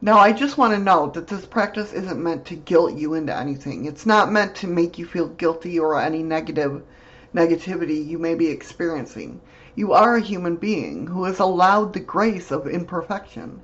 Now, 0.00 0.18
I 0.18 0.32
just 0.32 0.58
want 0.58 0.74
to 0.74 0.80
note 0.80 1.14
that 1.14 1.28
this 1.28 1.46
practice 1.46 1.92
isn't 1.92 2.20
meant 2.20 2.44
to 2.46 2.56
guilt 2.56 2.94
you 2.94 3.14
into 3.14 3.34
anything. 3.34 3.84
It's 3.84 4.04
not 4.04 4.32
meant 4.32 4.56
to 4.56 4.66
make 4.66 4.98
you 4.98 5.06
feel 5.06 5.28
guilty 5.28 5.78
or 5.78 5.98
any 6.00 6.24
negative 6.24 6.82
negativity 7.32 8.04
you 8.04 8.18
may 8.18 8.34
be 8.34 8.48
experiencing. 8.48 9.40
You 9.76 9.92
are 9.92 10.16
a 10.16 10.20
human 10.20 10.56
being 10.56 11.06
who 11.06 11.24
is 11.24 11.38
allowed 11.38 11.92
the 11.92 12.00
grace 12.00 12.50
of 12.50 12.66
imperfection. 12.66 13.62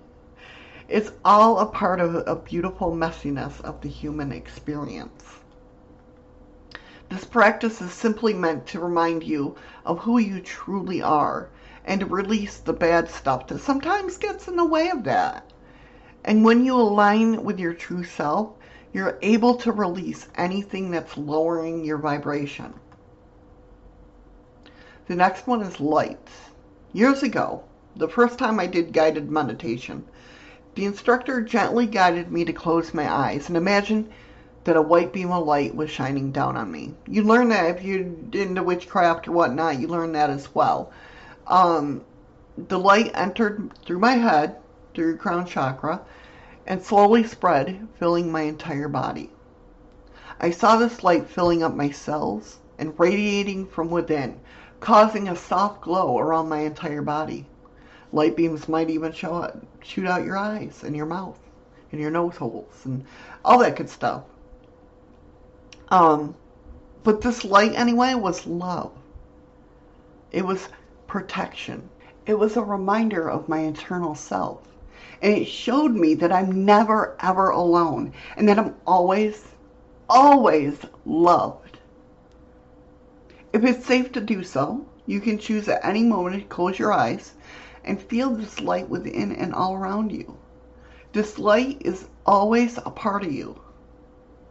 It's 0.89 1.13
all 1.23 1.59
a 1.59 1.67
part 1.67 2.01
of 2.01 2.15
a 2.27 2.35
beautiful 2.35 2.93
messiness 2.93 3.61
of 3.61 3.83
the 3.83 3.91
human 3.91 4.33
experience. 4.33 5.23
This 7.11 7.27
practice 7.27 7.83
is 7.83 7.93
simply 7.93 8.33
meant 8.33 8.67
to 8.69 8.81
remind 8.81 9.23
you 9.23 9.57
of 9.85 9.99
who 9.99 10.17
you 10.17 10.41
truly 10.41 11.03
are 11.03 11.51
and 11.85 12.01
to 12.01 12.07
release 12.07 12.57
the 12.57 12.73
bad 12.73 13.11
stuff 13.11 13.49
that 13.49 13.61
sometimes 13.61 14.17
gets 14.17 14.49
in 14.49 14.57
the 14.57 14.65
way 14.65 14.89
of 14.89 15.05
that. 15.05 15.53
And 16.25 16.43
when 16.43 16.65
you 16.65 16.75
align 16.75 17.45
with 17.45 17.59
your 17.59 17.75
true 17.75 18.05
self, 18.05 18.53
you're 18.93 19.19
able 19.21 19.57
to 19.57 19.73
release 19.73 20.29
anything 20.37 20.91
that's 20.91 21.19
lowering 21.19 21.85
your 21.85 21.99
vibration. 21.99 22.73
The 25.07 25.17
next 25.17 25.47
one 25.47 25.61
is 25.61 25.81
light. 25.81 26.29
Years 26.95 27.23
ago, 27.23 27.63
the 27.97 28.09
first 28.09 28.39
time 28.39 28.59
I 28.59 28.67
did 28.67 28.93
guided 28.93 29.31
meditation, 29.31 30.07
the 30.79 30.85
instructor 30.85 31.41
gently 31.41 31.87
guided 31.87 32.31
me 32.31 32.45
to 32.45 32.53
close 32.53 32.95
my 32.95 33.13
eyes 33.13 33.49
and 33.49 33.57
imagine 33.57 34.09
that 34.63 34.77
a 34.77 34.81
white 34.81 35.13
beam 35.13 35.33
of 35.33 35.45
light 35.45 35.75
was 35.75 35.91
shining 35.91 36.31
down 36.31 36.57
on 36.57 36.71
me. 36.71 36.95
You 37.09 37.25
learn 37.25 37.49
that 37.49 37.77
if 37.77 37.83
you're 37.83 38.07
into 38.33 38.63
witchcraft 38.63 39.27
or 39.27 39.33
whatnot, 39.33 39.81
you 39.81 39.89
learn 39.89 40.13
that 40.13 40.31
as 40.31 40.55
well. 40.55 40.93
Um, 41.49 42.03
the 42.57 42.79
light 42.79 43.11
entered 43.15 43.73
through 43.85 43.99
my 43.99 44.13
head, 44.13 44.55
through 44.95 45.17
crown 45.17 45.47
chakra, 45.47 46.01
and 46.65 46.81
slowly 46.81 47.25
spread, 47.25 47.89
filling 47.99 48.31
my 48.31 48.43
entire 48.43 48.89
body. 48.89 49.33
I 50.39 50.53
saw 50.53 50.77
this 50.77 51.03
light 51.03 51.29
filling 51.29 51.65
up 51.65 51.75
my 51.75 51.91
cells 51.91 52.61
and 52.79 52.95
radiating 52.97 53.67
from 53.67 53.91
within, 53.91 54.39
causing 54.79 55.29
a 55.29 55.35
soft 55.35 55.81
glow 55.81 56.21
around 56.21 56.49
my 56.49 56.61
entire 56.61 57.03
body. 57.03 57.47
Light 58.13 58.37
beams 58.37 58.69
might 58.69 58.91
even 58.91 59.13
shoot 59.13 60.07
out 60.07 60.25
your 60.25 60.37
eyes 60.37 60.83
and 60.85 60.97
your 60.97 61.07
mouth 61.07 61.39
and 61.93 62.01
your 62.01 62.11
nose 62.11 62.37
holes 62.37 62.85
and 62.85 63.05
all 63.45 63.59
that 63.59 63.77
good 63.77 63.91
stuff. 63.91 64.25
Um, 65.89 66.35
but 67.03 67.21
this 67.21 67.45
light, 67.45 67.73
anyway, 67.75 68.15
was 68.15 68.47
love. 68.47 68.93
It 70.31 70.45
was 70.45 70.69
protection. 71.07 71.89
It 72.27 72.39
was 72.39 72.57
a 72.57 72.63
reminder 72.63 73.31
of 73.31 73.49
my 73.49 73.61
internal 73.61 74.15
self. 74.15 74.63
And 75.23 75.35
it 75.35 75.47
showed 75.47 75.95
me 75.95 76.15
that 76.15 76.33
I'm 76.33 76.65
never, 76.65 77.17
ever 77.21 77.51
alone 77.51 78.13
and 78.37 78.49
that 78.49 78.59
I'm 78.59 78.75
always, 78.87 79.45
always 80.09 80.79
loved. 81.05 81.79
If 83.53 83.65
it's 83.65 83.87
safe 83.87 84.13
to 84.13 84.21
do 84.21 84.45
so, 84.45 84.85
you 85.07 85.21
can 85.21 85.39
choose 85.39 85.69
at 85.69 85.85
any 85.85 86.03
moment 86.03 86.43
to 86.43 86.49
close 86.49 86.79
your 86.79 86.93
eyes 86.93 87.33
and 87.85 88.03
feel 88.03 88.31
this 88.31 88.61
light 88.61 88.89
within 88.89 89.33
and 89.33 89.55
all 89.55 89.75
around 89.75 90.13
you. 90.13 90.37
This 91.13 91.39
light 91.39 91.81
is 91.81 92.09
always 92.27 92.79
a 92.79 92.91
part 92.91 93.25
of 93.25 93.33
you. 93.33 93.61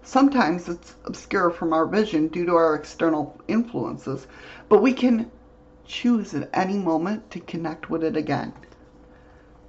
Sometimes 0.01 0.69
it's 0.69 0.95
obscure 1.05 1.51
from 1.51 1.73
our 1.73 1.85
vision 1.85 2.29
due 2.29 2.45
to 2.45 2.55
our 2.55 2.75
external 2.75 3.39
influences, 3.47 4.25
but 4.69 4.81
we 4.81 4.93
can 4.93 5.29
choose 5.85 6.33
at 6.33 6.49
any 6.53 6.77
moment 6.77 7.29
to 7.31 7.39
connect 7.39 7.89
with 7.89 8.03
it 8.03 8.17
again. 8.17 8.53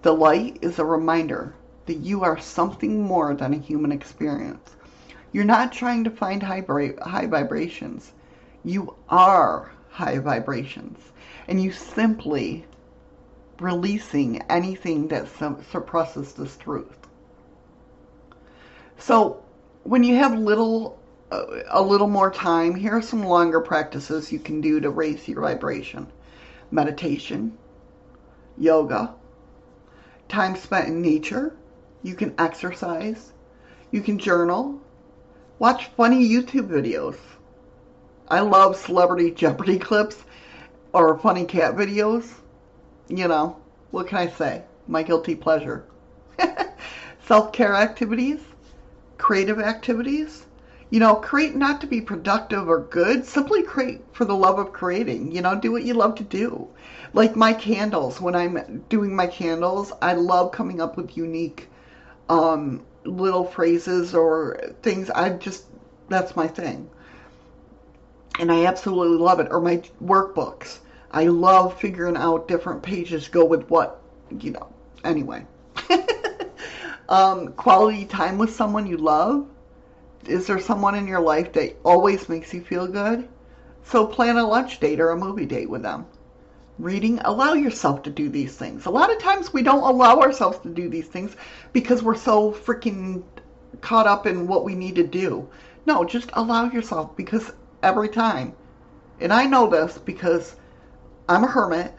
The 0.02 0.12
light 0.12 0.58
is 0.62 0.78
a 0.78 0.84
reminder 0.84 1.54
that 1.86 1.98
you 1.98 2.22
are 2.22 2.38
something 2.38 3.02
more 3.02 3.34
than 3.34 3.52
a 3.52 3.58
human 3.58 3.90
experience. 3.90 4.76
You're 5.32 5.44
not 5.44 5.72
trying 5.72 6.04
to 6.04 6.10
find 6.10 6.42
high, 6.42 6.64
high 7.02 7.26
vibrations. 7.26 8.12
You 8.64 8.94
are 9.08 9.72
high 9.88 10.18
vibrations. 10.18 10.98
And 11.48 11.60
you 11.60 11.72
simply 11.72 12.64
releasing 13.60 14.42
anything 14.42 15.08
that 15.08 15.28
suppresses 15.70 16.32
this 16.34 16.56
truth. 16.56 16.96
So 18.98 19.42
when 19.84 20.04
you 20.04 20.16
have 20.16 20.38
little 20.38 20.98
uh, 21.30 21.44
a 21.68 21.82
little 21.82 22.08
more 22.08 22.30
time, 22.30 22.74
here 22.74 22.92
are 22.92 23.02
some 23.02 23.22
longer 23.22 23.60
practices 23.60 24.32
you 24.32 24.38
can 24.38 24.60
do 24.60 24.80
to 24.80 24.90
raise 24.90 25.28
your 25.28 25.42
vibration. 25.42 26.06
Meditation, 26.70 27.56
yoga, 28.56 29.14
time 30.28 30.56
spent 30.56 30.88
in 30.88 31.02
nature, 31.02 31.56
you 32.02 32.14
can 32.14 32.34
exercise, 32.38 33.32
you 33.90 34.00
can 34.00 34.18
journal, 34.18 34.80
watch 35.58 35.86
funny 35.96 36.26
YouTube 36.26 36.68
videos. 36.68 37.16
I 38.28 38.40
love 38.40 38.76
celebrity 38.76 39.30
Jeopardy 39.30 39.78
clips 39.78 40.22
or 40.92 41.18
funny 41.18 41.44
cat 41.44 41.74
videos. 41.74 42.30
You 43.08 43.26
know, 43.26 43.56
what 43.90 44.06
can 44.06 44.18
I 44.18 44.28
say? 44.28 44.62
My 44.86 45.02
guilty 45.02 45.34
pleasure. 45.34 45.84
Self-care 47.26 47.74
activities, 47.74 48.40
creative 49.16 49.58
activities. 49.58 50.46
You 50.90 51.00
know, 51.00 51.16
create 51.16 51.54
not 51.54 51.80
to 51.82 51.86
be 51.86 52.00
productive 52.00 52.68
or 52.68 52.80
good, 52.80 53.24
simply 53.24 53.62
create 53.62 54.02
for 54.12 54.24
the 54.24 54.36
love 54.36 54.58
of 54.58 54.72
creating. 54.72 55.32
You 55.32 55.42
know, 55.42 55.58
do 55.58 55.72
what 55.72 55.84
you 55.84 55.94
love 55.94 56.14
to 56.16 56.22
do. 56.24 56.68
Like 57.14 57.36
my 57.36 57.52
candles, 57.52 58.20
when 58.20 58.34
I'm 58.34 58.84
doing 58.88 59.14
my 59.16 59.26
candles, 59.26 59.92
I 60.02 60.12
love 60.14 60.52
coming 60.52 60.80
up 60.80 60.96
with 60.96 61.16
unique 61.16 61.68
um, 62.28 62.82
little 63.04 63.44
phrases 63.44 64.14
or 64.14 64.58
things. 64.82 65.10
I 65.10 65.30
just, 65.30 65.64
that's 66.08 66.36
my 66.36 66.46
thing. 66.46 66.88
And 68.38 68.52
I 68.52 68.66
absolutely 68.66 69.18
love 69.18 69.40
it. 69.40 69.48
Or 69.50 69.60
my 69.60 69.82
workbooks. 70.02 70.78
I 71.10 71.24
love 71.24 71.80
figuring 71.80 72.16
out 72.16 72.48
different 72.48 72.82
pages 72.82 73.28
go 73.28 73.44
with 73.44 73.68
what, 73.70 74.00
you 74.40 74.52
know, 74.52 74.68
anyway. 75.04 75.46
Um, 77.08 77.52
quality 77.52 78.04
time 78.04 78.36
with 78.36 78.54
someone 78.54 78.86
you 78.86 78.98
love. 78.98 79.46
Is 80.26 80.46
there 80.46 80.60
someone 80.60 80.94
in 80.94 81.06
your 81.06 81.20
life 81.20 81.52
that 81.54 81.74
always 81.82 82.28
makes 82.28 82.52
you 82.52 82.60
feel 82.60 82.86
good? 82.86 83.26
So 83.82 84.04
plan 84.04 84.36
a 84.36 84.46
lunch 84.46 84.78
date 84.78 85.00
or 85.00 85.10
a 85.10 85.16
movie 85.16 85.46
date 85.46 85.70
with 85.70 85.80
them. 85.80 86.04
Reading, 86.78 87.18
allow 87.24 87.54
yourself 87.54 88.02
to 88.02 88.10
do 88.10 88.28
these 88.28 88.54
things. 88.56 88.84
A 88.84 88.90
lot 88.90 89.10
of 89.10 89.18
times 89.22 89.54
we 89.54 89.62
don't 89.62 89.82
allow 89.82 90.20
ourselves 90.20 90.58
to 90.58 90.68
do 90.68 90.90
these 90.90 91.06
things 91.06 91.34
because 91.72 92.02
we're 92.02 92.14
so 92.14 92.52
freaking 92.52 93.22
caught 93.80 94.06
up 94.06 94.26
in 94.26 94.46
what 94.46 94.64
we 94.64 94.74
need 94.74 94.96
to 94.96 95.06
do. 95.06 95.48
No, 95.86 96.04
just 96.04 96.28
allow 96.34 96.70
yourself 96.70 97.16
because 97.16 97.50
every 97.82 98.10
time, 98.10 98.52
and 99.18 99.32
I 99.32 99.46
know 99.46 99.66
this 99.66 99.96
because 99.96 100.56
I'm 101.28 101.44
a 101.44 101.46
hermit, 101.46 101.92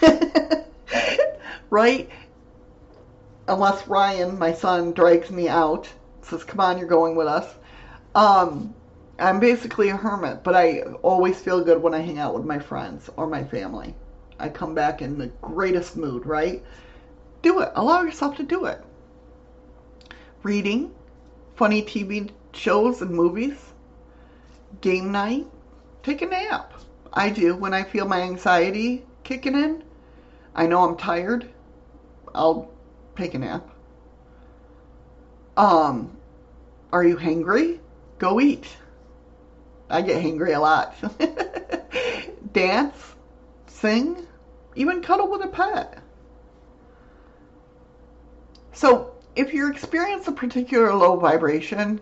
right? 1.70 2.10
Unless 3.48 3.88
Ryan, 3.88 4.38
my 4.38 4.52
son, 4.52 4.92
drags 4.92 5.30
me 5.30 5.48
out, 5.48 5.88
says, 6.22 6.44
"Come 6.44 6.60
on, 6.60 6.78
you're 6.78 6.88
going 6.88 7.16
with 7.16 7.26
us." 7.26 7.54
Um, 8.14 8.74
I'm 9.18 9.40
basically 9.40 9.88
a 9.88 9.96
hermit, 9.96 10.44
but 10.44 10.54
I 10.54 10.80
always 11.02 11.40
feel 11.40 11.64
good 11.64 11.82
when 11.82 11.94
I 11.94 12.00
hang 12.00 12.18
out 12.18 12.34
with 12.34 12.44
my 12.44 12.58
friends 12.58 13.08
or 13.16 13.26
my 13.26 13.42
family. 13.44 13.94
I 14.38 14.50
come 14.50 14.74
back 14.74 15.00
in 15.00 15.18
the 15.18 15.28
greatest 15.40 15.96
mood, 15.96 16.26
right? 16.26 16.62
Do 17.42 17.60
it. 17.60 17.72
Allow 17.74 18.02
yourself 18.02 18.36
to 18.36 18.42
do 18.42 18.66
it. 18.66 18.82
Reading, 20.42 20.92
funny 21.56 21.82
TV 21.82 22.30
shows 22.52 23.00
and 23.00 23.12
movies, 23.12 23.56
game 24.80 25.10
night, 25.10 25.46
take 26.02 26.20
a 26.20 26.26
nap. 26.26 26.74
I 27.14 27.30
do 27.30 27.54
when 27.54 27.72
I 27.72 27.84
feel 27.84 28.06
my 28.06 28.22
anxiety 28.22 29.06
kicking 29.22 29.54
in. 29.54 29.84
I 30.54 30.66
know 30.66 30.82
I'm 30.82 30.96
tired. 30.96 31.48
I'll 32.34 32.70
take 33.16 33.34
a 33.34 33.38
nap. 33.38 33.70
Um, 35.56 36.16
are 36.92 37.04
you 37.04 37.16
hangry? 37.16 37.78
Go 38.18 38.40
eat. 38.40 38.66
I 39.88 40.02
get 40.02 40.22
hangry 40.22 40.56
a 40.56 40.58
lot. 40.58 40.96
Dance, 42.52 43.14
sing, 43.68 44.26
even 44.74 45.00
cuddle 45.00 45.30
with 45.30 45.44
a 45.44 45.48
pet. 45.48 46.02
So, 48.72 49.12
if 49.36 49.54
you 49.54 49.70
experience 49.70 50.26
a 50.26 50.32
particular 50.32 50.92
low 50.92 51.16
vibration, 51.16 52.00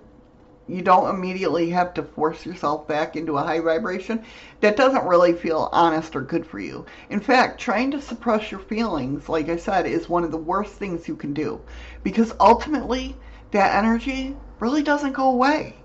you 0.69 0.81
don't 0.83 1.15
immediately 1.15 1.71
have 1.71 1.93
to 1.95 2.03
force 2.03 2.47
yourself 2.47 2.87
back 2.87 3.17
into 3.17 3.37
a 3.37 3.43
high 3.43 3.61
vibration. 3.61 4.25
That 4.61 4.77
doesn't 4.77 5.05
really 5.05 5.33
feel 5.33 5.69
honest 5.73 6.15
or 6.15 6.21
good 6.21 6.47
for 6.47 6.61
you. 6.61 6.87
In 7.11 7.21
fact, 7.21 7.61
trying 7.61 7.91
to 7.91 8.01
suppress 8.01 8.51
your 8.51 8.61
feelings, 8.61 9.29
like 9.29 9.49
I 9.49 9.57
said, 9.57 9.87
is 9.87 10.09
one 10.09 10.25
of 10.25 10.31
the 10.31 10.39
worst 10.39 10.75
things 10.75 11.09
you 11.09 11.17
can 11.17 11.35
do 11.35 11.61
because 12.03 12.33
ultimately 12.39 13.17
that 13.51 13.75
energy 13.75 14.37
really 14.61 14.83
doesn't 14.83 15.13
go 15.13 15.31
away. 15.31 15.77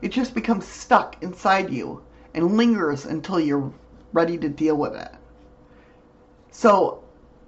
It 0.00 0.08
just 0.08 0.34
becomes 0.34 0.66
stuck 0.66 1.22
inside 1.22 1.70
you 1.70 2.02
and 2.34 2.56
lingers 2.56 3.04
until 3.04 3.38
you're 3.38 3.72
ready 4.12 4.38
to 4.38 4.48
deal 4.48 4.76
with 4.76 4.94
it. 4.94 5.12
So, 6.50 7.04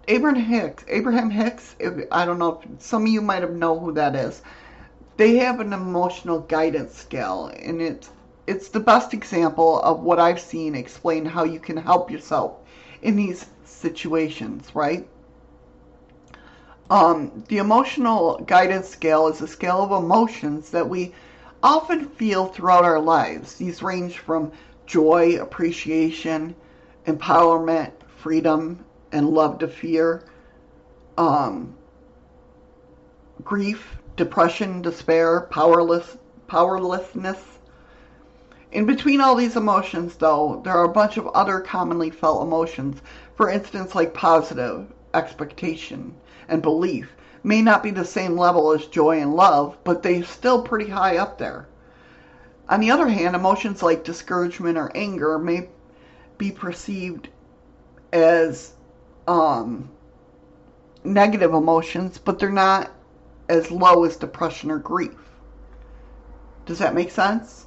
Abraham 0.06 0.44
Hicks, 0.44 0.84
Abraham 0.88 1.30
Hicks, 1.30 1.76
I 2.12 2.24
don't 2.26 2.38
know 2.38 2.60
if 2.60 2.82
some 2.82 3.02
of 3.04 3.08
you 3.08 3.22
might 3.22 3.42
have 3.42 3.52
know 3.52 3.78
who 3.78 3.92
that 3.92 4.14
is. 4.14 4.42
They 5.16 5.36
have 5.36 5.60
an 5.60 5.72
emotional 5.72 6.40
guidance 6.40 6.94
scale, 6.94 7.50
and 7.62 7.80
it's 7.80 8.10
it's 8.46 8.68
the 8.68 8.80
best 8.80 9.14
example 9.14 9.80
of 9.80 10.00
what 10.00 10.18
I've 10.18 10.40
seen 10.40 10.74
explain 10.74 11.24
how 11.24 11.44
you 11.44 11.60
can 11.60 11.76
help 11.76 12.10
yourself 12.10 12.56
in 13.02 13.16
these 13.16 13.46
situations, 13.64 14.74
right? 14.74 15.08
Um, 16.90 17.44
the 17.48 17.58
emotional 17.58 18.38
guidance 18.46 18.88
scale 18.88 19.28
is 19.28 19.40
a 19.40 19.48
scale 19.48 19.82
of 19.82 19.92
emotions 20.04 20.70
that 20.70 20.88
we 20.88 21.14
often 21.62 22.08
feel 22.08 22.46
throughout 22.46 22.84
our 22.84 23.00
lives. 23.00 23.54
These 23.54 23.82
range 23.82 24.18
from 24.18 24.52
joy, 24.86 25.36
appreciation, 25.40 26.54
empowerment, 27.06 27.92
freedom, 28.18 28.84
and 29.12 29.30
love 29.30 29.58
to 29.60 29.68
fear, 29.68 30.24
um, 31.16 31.74
grief, 33.42 33.96
depression, 34.16 34.82
despair, 34.82 35.42
powerless, 35.50 36.16
powerlessness. 36.46 37.58
In 38.72 38.86
between 38.86 39.20
all 39.20 39.34
these 39.34 39.56
emotions, 39.56 40.16
though, 40.16 40.60
there 40.64 40.74
are 40.74 40.84
a 40.84 40.92
bunch 40.92 41.16
of 41.16 41.26
other 41.28 41.60
commonly 41.60 42.10
felt 42.10 42.42
emotions. 42.42 43.02
For 43.36 43.48
instance, 43.50 43.94
like 43.94 44.14
positive, 44.14 44.92
expectation, 45.12 46.14
and 46.48 46.62
belief 46.62 47.14
may 47.42 47.60
not 47.60 47.82
be 47.82 47.90
the 47.90 48.04
same 48.04 48.36
level 48.36 48.72
as 48.72 48.86
joy 48.86 49.20
and 49.20 49.34
love, 49.34 49.76
but 49.84 50.02
they're 50.02 50.24
still 50.24 50.62
pretty 50.62 50.90
high 50.90 51.16
up 51.18 51.38
there. 51.38 51.68
On 52.68 52.80
the 52.80 52.90
other 52.90 53.08
hand, 53.08 53.36
emotions 53.36 53.82
like 53.82 54.04
discouragement 54.04 54.78
or 54.78 54.90
anger 54.94 55.38
may 55.38 55.68
be 56.38 56.50
perceived 56.50 57.28
as 58.12 58.72
um, 59.28 59.90
negative 61.04 61.52
emotions, 61.52 62.16
but 62.16 62.38
they're 62.38 62.50
not 62.50 62.90
as 63.48 63.70
low 63.70 64.04
as 64.04 64.16
depression 64.16 64.70
or 64.70 64.78
grief. 64.78 65.14
Does 66.66 66.78
that 66.78 66.94
make 66.94 67.10
sense? 67.10 67.66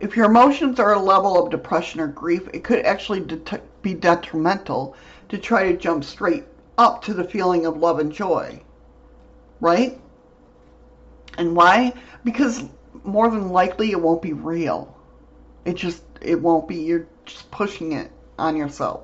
If 0.00 0.16
your 0.16 0.26
emotions 0.26 0.78
are 0.78 0.94
a 0.94 0.98
level 0.98 1.42
of 1.42 1.50
depression 1.50 2.00
or 2.00 2.08
grief, 2.08 2.48
it 2.52 2.62
could 2.62 2.84
actually 2.84 3.20
det- 3.20 3.82
be 3.82 3.94
detrimental 3.94 4.94
to 5.28 5.38
try 5.38 5.70
to 5.70 5.76
jump 5.76 6.04
straight 6.04 6.44
up 6.76 7.02
to 7.02 7.14
the 7.14 7.24
feeling 7.24 7.66
of 7.66 7.78
love 7.78 7.98
and 7.98 8.12
joy 8.12 8.60
right? 9.60 9.98
And 11.36 11.54
why? 11.54 11.92
Because 12.24 12.64
more 13.04 13.30
than 13.30 13.50
likely 13.50 13.90
it 13.92 14.00
won't 14.00 14.22
be 14.22 14.32
real. 14.32 14.96
It 15.64 15.76
just, 15.76 16.02
it 16.20 16.40
won't 16.40 16.68
be. 16.68 16.76
You're 16.76 17.06
just 17.24 17.50
pushing 17.50 17.92
it 17.92 18.10
on 18.38 18.56
yourself. 18.56 19.02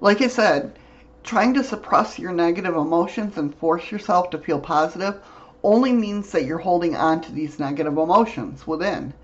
Like 0.00 0.20
I 0.20 0.28
said, 0.28 0.78
trying 1.24 1.54
to 1.54 1.64
suppress 1.64 2.18
your 2.18 2.32
negative 2.32 2.76
emotions 2.76 3.38
and 3.38 3.54
force 3.54 3.90
yourself 3.90 4.28
to 4.28 4.38
feel 4.38 4.60
positive 4.60 5.22
only 5.62 5.90
means 5.90 6.30
that 6.30 6.44
you're 6.44 6.58
holding 6.58 6.94
on 6.94 7.22
to 7.22 7.32
these 7.32 7.58
negative 7.58 7.96
emotions 7.96 8.66
within. 8.66 9.14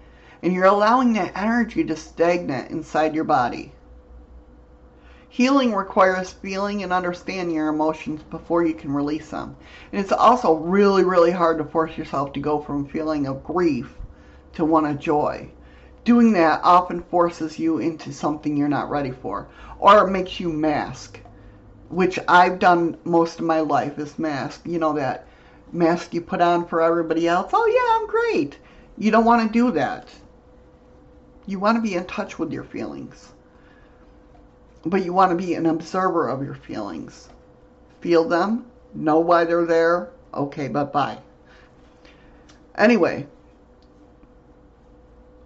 And 0.42 0.54
you're 0.54 0.64
allowing 0.64 1.12
that 1.12 1.36
energy 1.36 1.84
to 1.84 1.94
stagnate 1.94 2.70
inside 2.70 3.14
your 3.14 3.24
body. 3.24 3.72
Healing 5.28 5.74
requires 5.74 6.32
feeling 6.32 6.82
and 6.82 6.92
understanding 6.92 7.54
your 7.54 7.68
emotions 7.68 8.22
before 8.22 8.64
you 8.64 8.72
can 8.72 8.92
release 8.92 9.28
them. 9.28 9.54
And 9.92 10.00
it's 10.00 10.10
also 10.10 10.54
really, 10.54 11.04
really 11.04 11.30
hard 11.30 11.58
to 11.58 11.64
force 11.64 11.98
yourself 11.98 12.32
to 12.32 12.40
go 12.40 12.60
from 12.60 12.86
feeling 12.86 13.26
of 13.26 13.44
grief 13.44 13.94
to 14.54 14.64
one 14.64 14.86
of 14.86 14.98
joy. 14.98 15.50
Doing 16.04 16.32
that 16.32 16.62
often 16.64 17.02
forces 17.02 17.58
you 17.58 17.78
into 17.78 18.10
something 18.10 18.56
you're 18.56 18.68
not 18.68 18.88
ready 18.88 19.10
for, 19.10 19.48
or 19.78 20.08
it 20.08 20.10
makes 20.10 20.40
you 20.40 20.48
mask, 20.48 21.20
which 21.90 22.18
I've 22.26 22.59
done 22.59 22.96
most 23.05 23.38
of 23.38 23.44
my 23.44 23.61
life 23.61 23.98
is 23.98 24.18
mask. 24.18 24.62
You 24.64 24.79
know 24.79 24.94
that 24.94 25.26
mask 25.72 26.14
you 26.14 26.22
put 26.22 26.40
on 26.40 26.66
for 26.66 26.81
everybody 26.81 27.29
else. 27.29 27.50
Oh 27.53 27.66
yeah, 27.66 28.00
I'm 28.00 28.09
great. 28.09 28.59
You 28.96 29.11
don't 29.11 29.24
want 29.26 29.46
to 29.46 29.53
do 29.53 29.70
that. 29.72 30.09
You 31.46 31.59
want 31.59 31.76
to 31.76 31.83
be 31.83 31.94
in 31.94 32.07
touch 32.07 32.38
with 32.38 32.53
your 32.53 32.64
feelings 32.64 33.33
but 34.85 35.05
you 35.05 35.12
want 35.12 35.31
to 35.31 35.37
be 35.37 35.55
an 35.55 35.66
observer 35.66 36.29
of 36.29 36.42
your 36.42 36.55
feelings. 36.55 37.29
Feel 38.00 38.29
them, 38.29 38.66
know 38.94 39.18
why 39.18 39.44
they're 39.44 39.66
there. 39.66 40.11
Okay, 40.33 40.68
but 40.68 40.92
bye. 40.92 41.18
Anyway, 42.76 43.26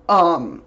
um, 0.08 0.62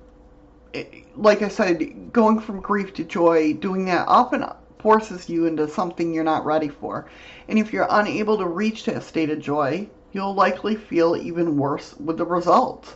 like 1.15 1.41
I 1.41 1.47
said, 1.47 2.11
going 2.11 2.39
from 2.39 2.59
grief 2.59 2.93
to 2.95 3.03
joy, 3.03 3.53
doing 3.53 3.85
that 3.85 4.07
often 4.07 4.43
forces 4.87 5.27
you 5.27 5.47
into 5.47 5.67
something 5.67 6.13
you're 6.13 6.23
not 6.23 6.45
ready 6.45 6.69
for. 6.69 7.09
And 7.49 7.59
if 7.59 7.73
you're 7.73 7.87
unable 7.89 8.37
to 8.37 8.47
reach 8.47 8.85
that 8.85 9.03
state 9.03 9.29
of 9.29 9.41
joy, 9.41 9.89
you'll 10.13 10.33
likely 10.33 10.75
feel 10.77 11.17
even 11.17 11.57
worse 11.57 11.93
with 11.99 12.17
the 12.17 12.25
results. 12.25 12.95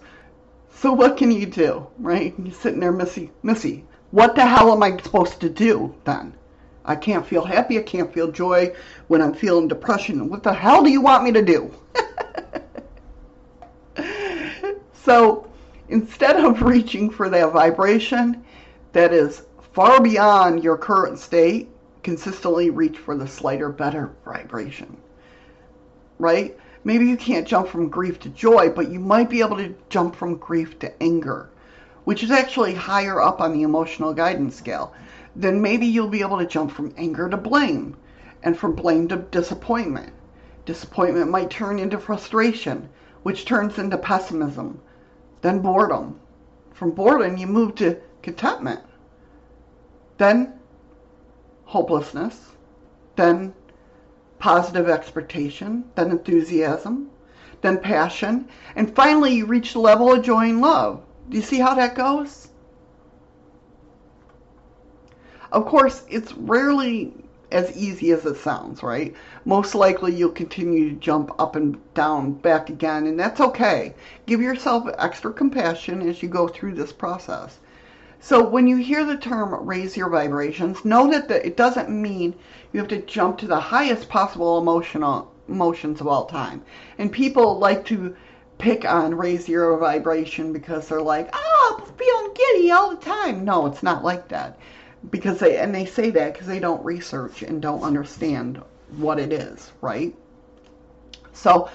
So 0.73 0.93
what 0.93 1.17
can 1.17 1.31
you 1.31 1.45
do, 1.45 1.85
right? 1.99 2.33
You're 2.41 2.53
sitting 2.53 2.79
there, 2.79 2.93
Missy, 2.93 3.29
Missy, 3.43 3.83
what 4.11 4.35
the 4.35 4.45
hell 4.45 4.71
am 4.71 4.81
I 4.81 4.95
supposed 5.01 5.41
to 5.41 5.49
do 5.49 5.93
then? 6.05 6.33
I 6.85 6.95
can't 6.95 7.27
feel 7.27 7.43
happy. 7.43 7.77
I 7.77 7.81
can't 7.81 8.13
feel 8.13 8.31
joy 8.31 8.73
when 9.09 9.21
I'm 9.21 9.33
feeling 9.33 9.67
depression. 9.67 10.29
What 10.29 10.43
the 10.43 10.53
hell 10.53 10.85
do 10.85 10.89
you 10.89 11.01
want 11.01 11.25
me 11.25 11.33
to 11.33 11.41
do? 11.41 11.75
so 14.93 15.45
instead 15.89 16.37
of 16.37 16.61
reaching 16.61 17.09
for 17.09 17.27
that 17.27 17.51
vibration 17.51 18.45
that 18.93 19.11
is 19.11 19.43
far 19.73 20.01
beyond 20.01 20.63
your 20.63 20.77
current 20.77 21.19
state, 21.19 21.67
consistently 22.03 22.69
reach 22.69 22.97
for 22.97 23.15
the 23.15 23.27
slighter, 23.27 23.69
better 23.69 24.11
vibration. 24.25 24.97
Right? 26.19 26.57
Maybe 26.83 27.07
you 27.07 27.17
can't 27.17 27.47
jump 27.47 27.67
from 27.67 27.89
grief 27.89 28.19
to 28.21 28.29
joy, 28.29 28.69
but 28.69 28.89
you 28.89 28.99
might 28.99 29.29
be 29.29 29.41
able 29.41 29.57
to 29.57 29.75
jump 29.89 30.15
from 30.15 30.37
grief 30.37 30.79
to 30.79 31.03
anger 31.03 31.49
which 32.03 32.23
is 32.23 32.31
actually 32.31 32.73
higher 32.73 33.21
up 33.21 33.41
on 33.41 33.53
the 33.53 33.61
emotional 33.61 34.13
guidance 34.13 34.55
scale, 34.55 34.93
then 35.35 35.61
maybe 35.61 35.85
you'll 35.85 36.07
be 36.07 36.21
able 36.21 36.37
to 36.37 36.45
jump 36.45 36.71
from 36.71 36.93
anger 36.97 37.29
to 37.29 37.37
blame 37.37 37.95
and 38.43 38.57
from 38.57 38.75
blame 38.75 39.07
to 39.07 39.17
disappointment. 39.17 40.11
Disappointment 40.65 41.29
might 41.29 41.49
turn 41.49 41.79
into 41.79 41.99
frustration, 41.99 42.89
which 43.23 43.45
turns 43.45 43.77
into 43.77 43.97
pessimism, 43.97 44.79
then 45.41 45.59
boredom. 45.59 46.19
From 46.73 46.91
boredom, 46.91 47.37
you 47.37 47.47
move 47.47 47.75
to 47.75 47.97
contentment, 48.23 48.81
then 50.17 50.53
hopelessness, 51.71 52.51
then 53.15 53.53
positive 54.39 54.89
expectation, 54.89 55.85
then 55.95 56.11
enthusiasm, 56.11 57.09
then 57.61 57.77
passion, 57.77 58.45
and 58.75 58.93
finally 58.93 59.35
you 59.35 59.45
reach 59.45 59.71
the 59.71 59.79
level 59.79 60.11
of 60.11 60.21
joy 60.21 60.49
and 60.49 60.59
love. 60.59 61.01
Do 61.29 61.37
you 61.37 61.41
see 61.41 61.59
how 61.59 61.73
that 61.75 61.95
goes? 61.95 62.49
Of 65.53 65.65
course, 65.65 66.03
it's 66.09 66.33
rarely 66.33 67.13
as 67.53 67.73
easy 67.77 68.11
as 68.11 68.25
it 68.25 68.35
sounds, 68.35 68.83
right? 68.83 69.15
Most 69.45 69.73
likely 69.73 70.13
you'll 70.13 70.31
continue 70.31 70.89
to 70.89 70.95
jump 70.97 71.31
up 71.39 71.55
and 71.55 71.77
down, 71.93 72.33
back 72.33 72.69
again, 72.69 73.07
and 73.07 73.17
that's 73.17 73.39
okay. 73.39 73.95
Give 74.25 74.41
yourself 74.41 74.89
extra 74.97 75.31
compassion 75.31 76.01
as 76.01 76.21
you 76.21 76.27
go 76.27 76.49
through 76.49 76.73
this 76.75 76.91
process. 76.91 77.59
So 78.23 78.43
when 78.43 78.67
you 78.67 78.77
hear 78.77 79.03
the 79.03 79.17
term 79.17 79.65
raise 79.65 79.97
your 79.97 80.07
vibrations, 80.07 80.85
know 80.85 81.09
that 81.09 81.27
the, 81.27 81.43
it 81.43 81.57
doesn't 81.57 81.89
mean 81.89 82.35
you 82.71 82.79
have 82.79 82.89
to 82.89 83.01
jump 83.01 83.39
to 83.39 83.47
the 83.47 83.59
highest 83.59 84.09
possible 84.09 84.59
emotional 84.59 85.31
emotions 85.49 85.99
of 85.99 86.07
all 86.07 86.25
time. 86.25 86.61
And 86.99 87.11
people 87.11 87.57
like 87.57 87.83
to 87.85 88.15
pick 88.59 88.85
on 88.85 89.15
raise 89.15 89.49
your 89.49 89.75
vibration 89.77 90.53
because 90.53 90.87
they're 90.87 91.01
like, 91.01 91.31
oh, 91.33 91.79
I'm 91.79 91.95
feeling 91.95 92.33
giddy 92.35 92.71
all 92.71 92.91
the 92.91 93.03
time. 93.03 93.43
No, 93.43 93.65
it's 93.65 93.81
not 93.81 94.03
like 94.03 94.27
that 94.27 94.59
because 95.09 95.39
they 95.39 95.57
and 95.57 95.73
they 95.73 95.85
say 95.85 96.11
that 96.11 96.33
because 96.33 96.47
they 96.47 96.59
don't 96.59 96.85
research 96.85 97.41
and 97.41 97.59
don't 97.59 97.81
understand 97.81 98.61
what 98.97 99.19
it 99.19 99.33
is, 99.33 99.71
right? 99.81 100.15
So, 101.33 101.71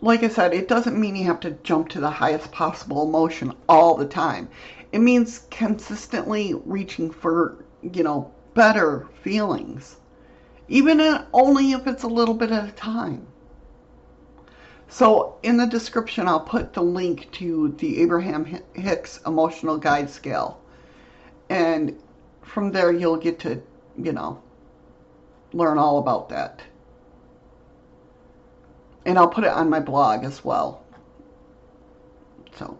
like 0.00 0.22
I 0.22 0.28
said, 0.28 0.54
it 0.54 0.68
doesn't 0.68 0.98
mean 0.98 1.16
you 1.16 1.24
have 1.24 1.40
to 1.40 1.50
jump 1.64 1.88
to 1.90 2.00
the 2.00 2.10
highest 2.10 2.52
possible 2.52 3.02
emotion 3.02 3.52
all 3.68 3.96
the 3.96 4.06
time. 4.06 4.48
It 4.92 5.00
means 5.00 5.46
consistently 5.50 6.54
reaching 6.66 7.10
for, 7.10 7.64
you 7.82 8.02
know, 8.02 8.30
better 8.54 9.08
feelings, 9.22 9.96
even 10.68 11.00
only 11.32 11.72
if 11.72 11.86
it's 11.86 12.02
a 12.02 12.08
little 12.08 12.34
bit 12.34 12.50
at 12.50 12.68
a 12.68 12.72
time. 12.72 13.26
So 14.88 15.38
in 15.42 15.56
the 15.56 15.66
description, 15.66 16.28
I'll 16.28 16.40
put 16.40 16.74
the 16.74 16.82
link 16.82 17.30
to 17.32 17.74
the 17.78 18.02
Abraham 18.02 18.60
Hicks 18.74 19.20
Emotional 19.24 19.78
Guide 19.78 20.10
Scale. 20.10 20.60
And 21.48 21.98
from 22.42 22.70
there 22.70 22.92
you'll 22.92 23.16
get 23.16 23.38
to, 23.40 23.62
you 23.96 24.12
know, 24.12 24.42
learn 25.54 25.78
all 25.78 25.98
about 25.98 26.28
that. 26.28 26.60
And 29.06 29.18
I'll 29.18 29.28
put 29.28 29.44
it 29.44 29.50
on 29.50 29.70
my 29.70 29.80
blog 29.80 30.24
as 30.24 30.44
well. 30.44 30.84
So, 32.56 32.78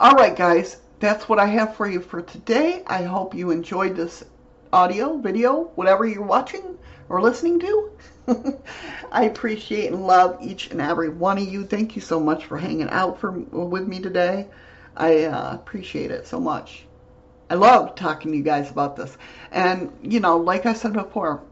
all 0.00 0.14
right, 0.14 0.36
guys, 0.36 0.78
that's 1.02 1.28
what 1.28 1.40
I 1.40 1.46
have 1.46 1.74
for 1.74 1.88
you 1.88 2.00
for 2.00 2.22
today. 2.22 2.84
I 2.86 3.02
hope 3.02 3.34
you 3.34 3.50
enjoyed 3.50 3.96
this 3.96 4.24
audio, 4.72 5.18
video, 5.18 5.64
whatever 5.74 6.06
you're 6.06 6.22
watching 6.22 6.78
or 7.08 7.20
listening 7.20 7.58
to. 7.58 7.90
I 9.10 9.24
appreciate 9.24 9.90
and 9.90 10.06
love 10.06 10.38
each 10.40 10.70
and 10.70 10.80
every 10.80 11.08
one 11.08 11.38
of 11.38 11.44
you. 11.48 11.64
Thank 11.64 11.96
you 11.96 12.00
so 12.00 12.20
much 12.20 12.46
for 12.46 12.56
hanging 12.56 12.88
out 12.88 13.18
for 13.18 13.32
with 13.32 13.88
me 13.88 13.98
today. 13.98 14.46
I 14.96 15.24
uh, 15.24 15.54
appreciate 15.54 16.12
it 16.12 16.28
so 16.28 16.38
much. 16.38 16.86
I 17.50 17.54
love 17.54 17.96
talking 17.96 18.30
to 18.30 18.38
you 18.38 18.44
guys 18.44 18.70
about 18.70 18.94
this. 18.94 19.18
And, 19.50 19.90
you 20.02 20.20
know, 20.20 20.36
like 20.36 20.66
I 20.66 20.72
said 20.72 20.92
before, 20.92 21.42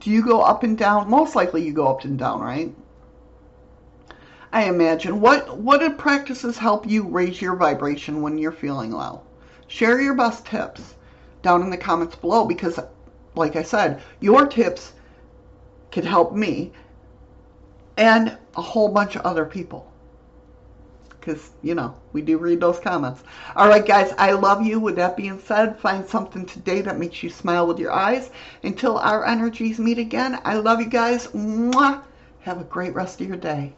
do 0.00 0.10
you 0.10 0.26
go 0.26 0.40
up 0.40 0.64
and 0.64 0.76
down? 0.76 1.08
Most 1.08 1.36
likely 1.36 1.64
you 1.64 1.72
go 1.72 1.86
up 1.86 2.02
and 2.02 2.18
down, 2.18 2.40
right? 2.40 2.74
I 4.52 4.64
imagine. 4.64 5.20
What 5.20 5.58
what 5.58 5.98
practices 5.98 6.58
help 6.58 6.86
you 6.86 7.02
raise 7.02 7.40
your 7.40 7.56
vibration 7.56 8.22
when 8.22 8.38
you're 8.38 8.52
feeling 8.52 8.92
low? 8.92 9.22
Share 9.66 10.00
your 10.00 10.14
best 10.14 10.46
tips 10.46 10.94
down 11.42 11.62
in 11.62 11.70
the 11.70 11.76
comments 11.76 12.16
below 12.16 12.44
because 12.44 12.78
like 13.34 13.56
I 13.56 13.62
said, 13.62 14.02
your 14.20 14.46
tips 14.46 14.92
could 15.90 16.04
help 16.04 16.32
me 16.32 16.72
and 17.96 18.36
a 18.56 18.62
whole 18.62 18.88
bunch 18.88 19.16
of 19.16 19.22
other 19.22 19.44
people 19.44 19.92
because, 21.26 21.50
you 21.60 21.74
know, 21.74 21.96
we 22.12 22.22
do 22.22 22.38
read 22.38 22.60
those 22.60 22.78
comments. 22.78 23.24
All 23.56 23.68
right, 23.68 23.84
guys, 23.84 24.14
I 24.16 24.30
love 24.30 24.62
you. 24.64 24.78
With 24.78 24.94
that 24.94 25.16
being 25.16 25.40
said, 25.40 25.76
find 25.80 26.06
something 26.06 26.46
today 26.46 26.82
that 26.82 27.00
makes 27.00 27.20
you 27.20 27.30
smile 27.30 27.66
with 27.66 27.80
your 27.80 27.90
eyes. 27.90 28.30
Until 28.62 28.98
our 28.98 29.26
energies 29.26 29.80
meet 29.80 29.98
again, 29.98 30.40
I 30.44 30.54
love 30.54 30.80
you 30.80 30.86
guys. 30.86 31.26
Mwah. 31.28 32.02
Have 32.42 32.60
a 32.60 32.64
great 32.64 32.94
rest 32.94 33.20
of 33.20 33.26
your 33.26 33.36
day. 33.36 33.74